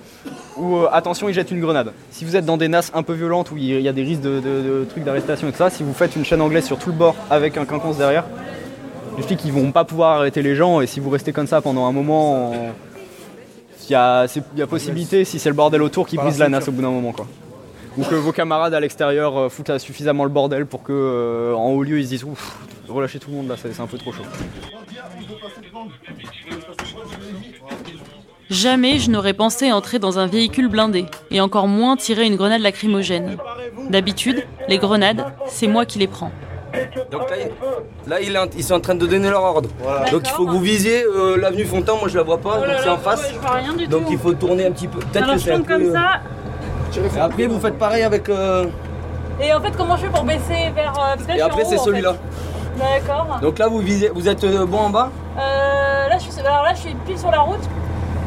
ou 0.56 0.76
euh, 0.76 0.88
attention, 0.92 1.28
il 1.28 1.34
jette 1.34 1.50
une 1.50 1.60
grenade. 1.60 1.92
Si 2.12 2.24
vous 2.24 2.36
êtes 2.36 2.44
dans 2.44 2.56
des 2.56 2.68
nasses 2.68 2.92
un 2.94 3.02
peu 3.02 3.14
violentes 3.14 3.50
où 3.50 3.56
il 3.56 3.80
y 3.80 3.88
a 3.88 3.92
des 3.92 4.02
risques 4.02 4.22
de 4.22 4.86
trucs 4.88 5.02
d'arrestation 5.02 5.48
et 5.48 5.52
tout 5.52 5.58
ça, 5.58 5.70
si 5.70 5.82
vous 5.82 5.94
faites 5.94 6.14
une 6.14 6.24
chaîne 6.24 6.40
anglaise 6.40 6.64
sur 6.64 6.78
tout 6.78 6.90
le 6.90 6.96
bord 6.96 7.16
avec 7.30 7.56
un 7.56 7.64
quinconce 7.64 7.98
derrière, 7.98 8.24
les 9.18 9.22
flics 9.24 9.40
ils 9.44 9.52
vont 9.52 9.70
pas 9.72 9.84
pouvoir 9.84 10.16
arrêter 10.18 10.40
les 10.42 10.54
gens 10.56 10.80
et 10.80 10.86
si 10.86 11.00
vous 11.00 11.10
restez 11.10 11.32
comme 11.32 11.46
ça 11.46 11.60
pendant 11.60 11.84
un 11.86 11.92
moment, 11.92 12.52
on- 12.52 12.72
il 13.88 13.92
y 13.92 13.94
a, 13.94 14.26
y 14.56 14.66
possibilité, 14.66 15.24
si 15.24 15.38
c'est 15.38 15.48
le 15.48 15.54
bordel 15.54 15.80
autour, 15.82 16.06
qu'ils 16.06 16.18
brisent 16.20 16.38
la 16.38 16.48
nasse 16.48 16.68
au 16.68 16.72
bout 16.72 16.82
d'un 16.82 16.90
moment. 16.90 17.12
Quoi. 17.12 17.26
Ou 17.96 18.04
que 18.04 18.14
vos 18.14 18.32
camarades 18.32 18.74
à 18.74 18.80
l'extérieur 18.80 19.36
euh, 19.36 19.48
foutent 19.48 19.78
suffisamment 19.78 20.24
le 20.24 20.30
bordel 20.30 20.66
pour 20.66 20.82
que 20.82 20.92
euh, 20.92 21.54
en 21.54 21.70
haut 21.70 21.82
lieu 21.82 21.98
ils 21.98 22.04
se 22.04 22.10
disent 22.10 22.24
ouf, 22.24 22.58
relâchez 22.88 23.18
tout 23.18 23.30
le 23.30 23.36
monde 23.36 23.48
là, 23.48 23.54
c'est 23.60 23.80
un 23.80 23.86
peu 23.86 23.98
trop 23.98 24.12
chaud. 24.12 24.22
Jamais 28.50 28.98
je 28.98 29.10
n'aurais 29.10 29.34
pensé 29.34 29.72
entrer 29.72 29.98
dans 29.98 30.18
un 30.18 30.26
véhicule 30.26 30.68
blindé, 30.68 31.06
et 31.30 31.40
encore 31.40 31.66
moins 31.68 31.96
tirer 31.96 32.26
une 32.26 32.36
grenade 32.36 32.60
lacrymogène. 32.62 33.36
D'habitude, 33.90 34.44
les 34.68 34.78
grenades, 34.78 35.24
c'est 35.46 35.66
moi 35.66 35.84
qui 35.86 35.98
les 35.98 36.06
prends. 36.06 36.30
Donc 37.10 37.30
là, 37.30 37.36
il- 37.36 38.10
là, 38.10 38.20
il 38.20 38.34
est 38.34 38.38
en- 38.38 38.46
ils 38.56 38.64
sont 38.64 38.74
en 38.74 38.80
train 38.80 38.94
de 38.94 39.06
donner 39.06 39.30
leur 39.30 39.42
ordre. 39.42 39.68
Donc 40.12 40.22
il 40.24 40.30
faut 40.30 40.44
que 40.46 40.50
vous 40.50 40.60
visiez 40.60 41.04
euh, 41.04 41.36
l'avenue 41.36 41.64
Fontan, 41.64 41.96
moi 41.98 42.08
je 42.08 42.16
la 42.16 42.22
vois 42.24 42.38
pas, 42.38 42.58
Oh 42.62 42.66
donc 42.66 42.76
c'est 42.82 42.88
en 42.88 42.98
face. 42.98 43.30
je 43.32 43.38
vois 43.38 43.50
rien 43.52 43.72
du 43.74 43.86
donc 43.86 44.04
tout. 44.06 44.12
il 44.12 44.18
faut 44.18 44.32
tourner 44.34 44.66
un 44.66 44.72
petit 44.72 44.88
peu. 44.88 44.98
Peut-être 44.98 45.26
que 45.26 45.32
je 45.38 45.44
c'est 45.44 45.52
un 45.52 45.56
tombe 45.58 45.66
peu. 45.66 45.72
comme 45.84 45.92
ça. 45.92 46.20
Et 47.16 47.20
après 47.20 47.46
vous 47.46 47.60
faites 47.60 47.78
pareil 47.78 48.02
avec. 48.02 48.28
euh, 48.28 48.66
Et 49.40 49.52
en 49.52 49.60
fait, 49.60 49.76
comment 49.76 49.96
je 49.96 50.02
fais 50.06 50.08
pour 50.12 50.24
baisser 50.24 50.70
vers. 50.74 50.92
euh, 50.92 51.14
parce 51.14 51.22
que 51.22 51.28
là, 51.28 51.36
Et 51.36 51.40
après 51.40 51.64
c'est 51.64 51.78
celui-là. 51.78 52.12
fait. 52.14 52.78
D'accord. 53.06 53.38
Donc 53.42 53.58
là 53.58 53.68
vous 53.68 53.78
visez, 53.80 54.10
vous 54.14 54.28
êtes 54.28 54.44
euh, 54.44 54.64
bon 54.66 54.78
en 54.78 54.90
bas. 54.90 55.10
Euh, 55.38 56.08
là, 56.08 56.16
je 56.18 56.30
suis... 56.30 56.40
Alors 56.40 56.62
là, 56.64 56.74
je 56.74 56.80
suis 56.80 56.94
pile 57.06 57.18
sur 57.18 57.30
la 57.30 57.40
route. 57.40 57.60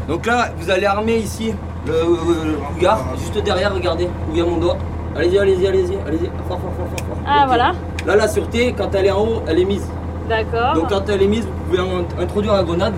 Donc 0.08 0.26
là 0.26 0.50
vous 0.58 0.70
allez 0.70 0.86
armer 0.86 1.16
ici 1.18 1.54
le, 1.86 1.94
le 1.94 2.58
cougar, 2.74 3.00
juste 3.18 3.38
derrière, 3.44 3.74
regardez, 3.74 4.06
où 4.06 4.32
il 4.34 4.38
y 4.38 4.42
a 4.42 4.46
mon 4.46 4.58
doigt. 4.58 4.78
Allez-y, 5.16 5.38
allez-y, 5.40 5.68
allez-y, 5.68 5.98
allez-y, 6.08 6.26
fort, 6.48 6.60
fort, 6.60 6.60
fort, 6.60 6.88
fort, 6.98 7.08
fort. 7.08 7.18
Ah, 7.28 7.44
voilà. 7.48 7.74
Là 8.06 8.16
la 8.16 8.28
sûreté, 8.28 8.74
quand 8.78 8.94
elle 8.96 9.06
est 9.06 9.12
en 9.12 9.22
haut, 9.22 9.42
elle 9.48 9.60
est 9.60 9.66
mise. 9.66 9.86
D'accord. 10.30 10.74
Donc 10.76 10.90
quand 10.90 11.08
elle 11.10 11.22
est 11.22 11.28
mise, 11.28 11.46
vous 11.46 11.64
pouvez 11.70 11.80
en- 11.82 12.22
introduire 12.22 12.54
la 12.54 12.64
grenade. 12.64 12.94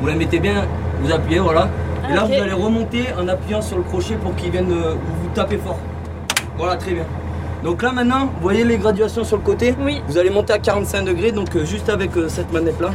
Vous 0.00 0.06
la 0.06 0.14
mettez 0.14 0.38
bien, 0.38 0.64
vous 1.02 1.12
appuyez, 1.12 1.40
voilà. 1.40 1.68
Et 2.08 2.14
là 2.14 2.20
Ah, 2.22 2.24
ok. 2.24 2.30
vous 2.36 2.42
allez 2.42 2.52
remonter 2.52 3.04
en 3.20 3.28
appuyant 3.28 3.60
sur 3.60 3.76
le 3.76 3.82
crochet 3.82 4.14
pour 4.14 4.34
qu'il 4.36 4.50
vienne 4.50 4.70
euh, 4.72 4.92
vous, 4.94 5.22
vous 5.24 5.28
taper 5.34 5.58
fort. 5.58 5.78
Voilà, 6.56 6.76
très 6.76 6.92
bien. 6.92 7.04
Donc 7.64 7.82
là 7.82 7.90
maintenant, 7.92 8.26
vous 8.26 8.40
voyez 8.42 8.64
les 8.64 8.78
graduations 8.78 9.24
sur 9.24 9.36
le 9.36 9.42
côté 9.42 9.74
Oui. 9.80 10.00
Vous 10.08 10.16
allez 10.16 10.30
monter 10.30 10.52
à 10.52 10.58
45 10.58 11.02
degrés, 11.04 11.32
donc 11.32 11.54
euh, 11.56 11.64
juste 11.64 11.88
avec 11.88 12.16
euh, 12.16 12.28
cette 12.28 12.52
manette 12.52 12.80
là. 12.80 12.90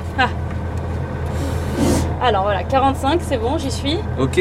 Alors 2.22 2.44
voilà, 2.44 2.64
45, 2.64 3.20
c'est 3.22 3.38
bon, 3.38 3.58
j'y 3.58 3.70
suis. 3.72 4.00
Ok. 4.18 4.40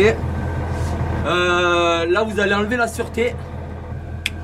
Euh, 1.27 2.07
là 2.09 2.23
vous 2.23 2.39
allez 2.41 2.55
enlever 2.55 2.77
la 2.77 2.87
sûreté. 2.87 3.35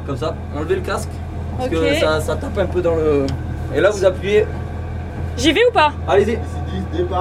Comme 0.06 0.16
ça, 0.16 0.34
enlever 0.56 0.76
le 0.76 0.80
casque. 0.80 1.08
Parce 1.58 1.68
que 1.68 1.94
ça, 1.96 2.20
ça 2.20 2.36
tape 2.36 2.56
un 2.58 2.64
peu 2.66 2.80
dans 2.80 2.94
le. 2.94 3.26
Et 3.74 3.80
là 3.80 3.90
vous 3.90 4.04
appuyez. 4.04 4.46
J'y 5.36 5.52
vais 5.52 5.60
ou 5.68 5.72
pas? 5.72 5.92
Allez-y. 6.08 6.38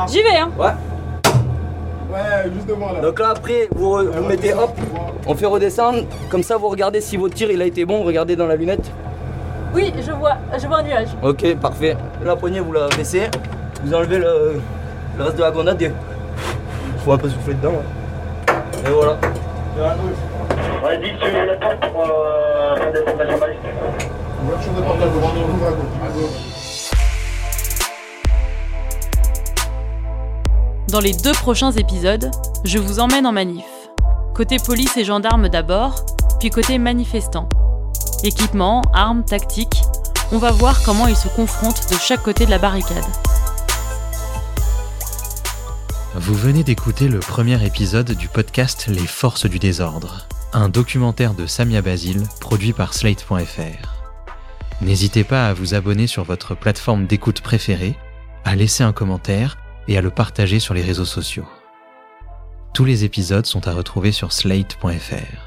J'y 0.07 0.21
vais, 0.21 0.37
hein. 0.39 0.49
Ouais. 0.57 0.67
Ouais, 2.11 2.49
juste 2.53 2.67
devant 2.67 2.93
là. 2.93 3.01
Donc 3.01 3.19
là 3.19 3.29
après 3.35 3.67
vous, 3.75 3.89
re- 3.97 4.07
vous 4.09 4.23
mettez 4.23 4.53
hop, 4.53 4.71
on 5.27 5.35
fait 5.35 5.45
redescendre, 5.45 6.03
comme 6.29 6.41
ça 6.41 6.55
vous 6.55 6.69
regardez 6.69 7.01
si 7.01 7.17
votre 7.17 7.35
tir 7.35 7.51
il 7.51 7.61
a 7.61 7.65
été 7.65 7.83
bon, 7.83 8.01
regardez 8.03 8.35
dans 8.37 8.47
la 8.47 8.55
lunette. 8.55 8.89
Oui, 9.73 9.93
je 9.99 10.11
vois, 10.13 10.37
je 10.57 10.65
vois 10.67 10.77
un 10.77 10.83
nuage. 10.83 11.09
Ok 11.21 11.55
parfait. 11.57 11.97
La 12.23 12.35
poignée 12.37 12.61
vous 12.61 12.71
la 12.71 12.87
baissez, 12.95 13.23
vous 13.83 13.93
enlevez 13.93 14.19
le, 14.19 14.61
le 15.17 15.23
reste 15.23 15.35
de 15.35 15.41
la 15.41 15.51
grenade 15.51 15.81
et 15.81 15.91
faut 17.03 17.11
un 17.11 17.17
peu 17.17 17.27
souffler 17.27 17.55
dedans. 17.55 17.71
ouais. 17.73 18.55
Et 18.87 18.93
voilà. 18.93 19.17
Ouais, 20.85 20.97
dis 20.99 21.09
sur 21.19 21.45
la 21.45 21.55
porte 21.55 21.91
pour 21.91 22.03
euh, 22.05 22.75
faire 22.77 22.91
des 22.93 22.99
formations 22.99 23.37
balistiques. 23.37 24.06
Dans 30.89 30.99
les 31.01 31.13
deux 31.13 31.33
prochains 31.33 31.71
épisodes, 31.71 32.31
je 32.63 32.77
vous 32.77 32.99
emmène 32.99 33.25
en 33.25 33.33
manif. 33.33 33.65
Côté 34.33 34.57
police 34.57 34.95
et 34.95 35.03
gendarmes 35.03 35.49
d'abord, 35.49 36.05
puis 36.39 36.49
côté 36.49 36.77
manifestants. 36.77 37.49
Équipement, 38.23 38.81
armes, 38.93 39.25
tactiques, 39.25 39.81
on 40.31 40.37
va 40.37 40.51
voir 40.51 40.81
comment 40.83 41.07
ils 41.07 41.15
se 41.17 41.27
confrontent 41.27 41.89
de 41.89 41.95
chaque 41.95 42.23
côté 42.23 42.45
de 42.45 42.51
la 42.51 42.59
barricade. 42.59 43.03
Vous 46.15 46.35
venez 46.35 46.63
d'écouter 46.63 47.09
le 47.09 47.19
premier 47.19 47.63
épisode 47.65 48.11
du 48.11 48.27
podcast 48.27 48.87
Les 48.87 49.07
Forces 49.07 49.45
du 49.45 49.59
désordre, 49.59 50.27
un 50.53 50.69
documentaire 50.69 51.33
de 51.33 51.45
Samia 51.45 51.81
Basile 51.81 52.23
produit 52.39 52.73
par 52.73 52.93
Slate.fr. 52.93 53.96
N'hésitez 54.81 55.23
pas 55.23 55.47
à 55.47 55.53
vous 55.53 55.73
abonner 55.73 56.07
sur 56.07 56.23
votre 56.23 56.55
plateforme 56.55 57.07
d'écoute 57.07 57.41
préférée, 57.41 57.95
à 58.45 58.55
laisser 58.55 58.83
un 58.83 58.93
commentaire 58.93 59.57
et 59.87 59.97
à 59.97 60.01
le 60.01 60.11
partager 60.11 60.59
sur 60.59 60.73
les 60.73 60.83
réseaux 60.83 61.05
sociaux. 61.05 61.47
Tous 62.73 62.85
les 62.85 63.03
épisodes 63.03 63.45
sont 63.45 63.67
à 63.67 63.73
retrouver 63.73 64.11
sur 64.11 64.31
Slate.fr. 64.31 65.46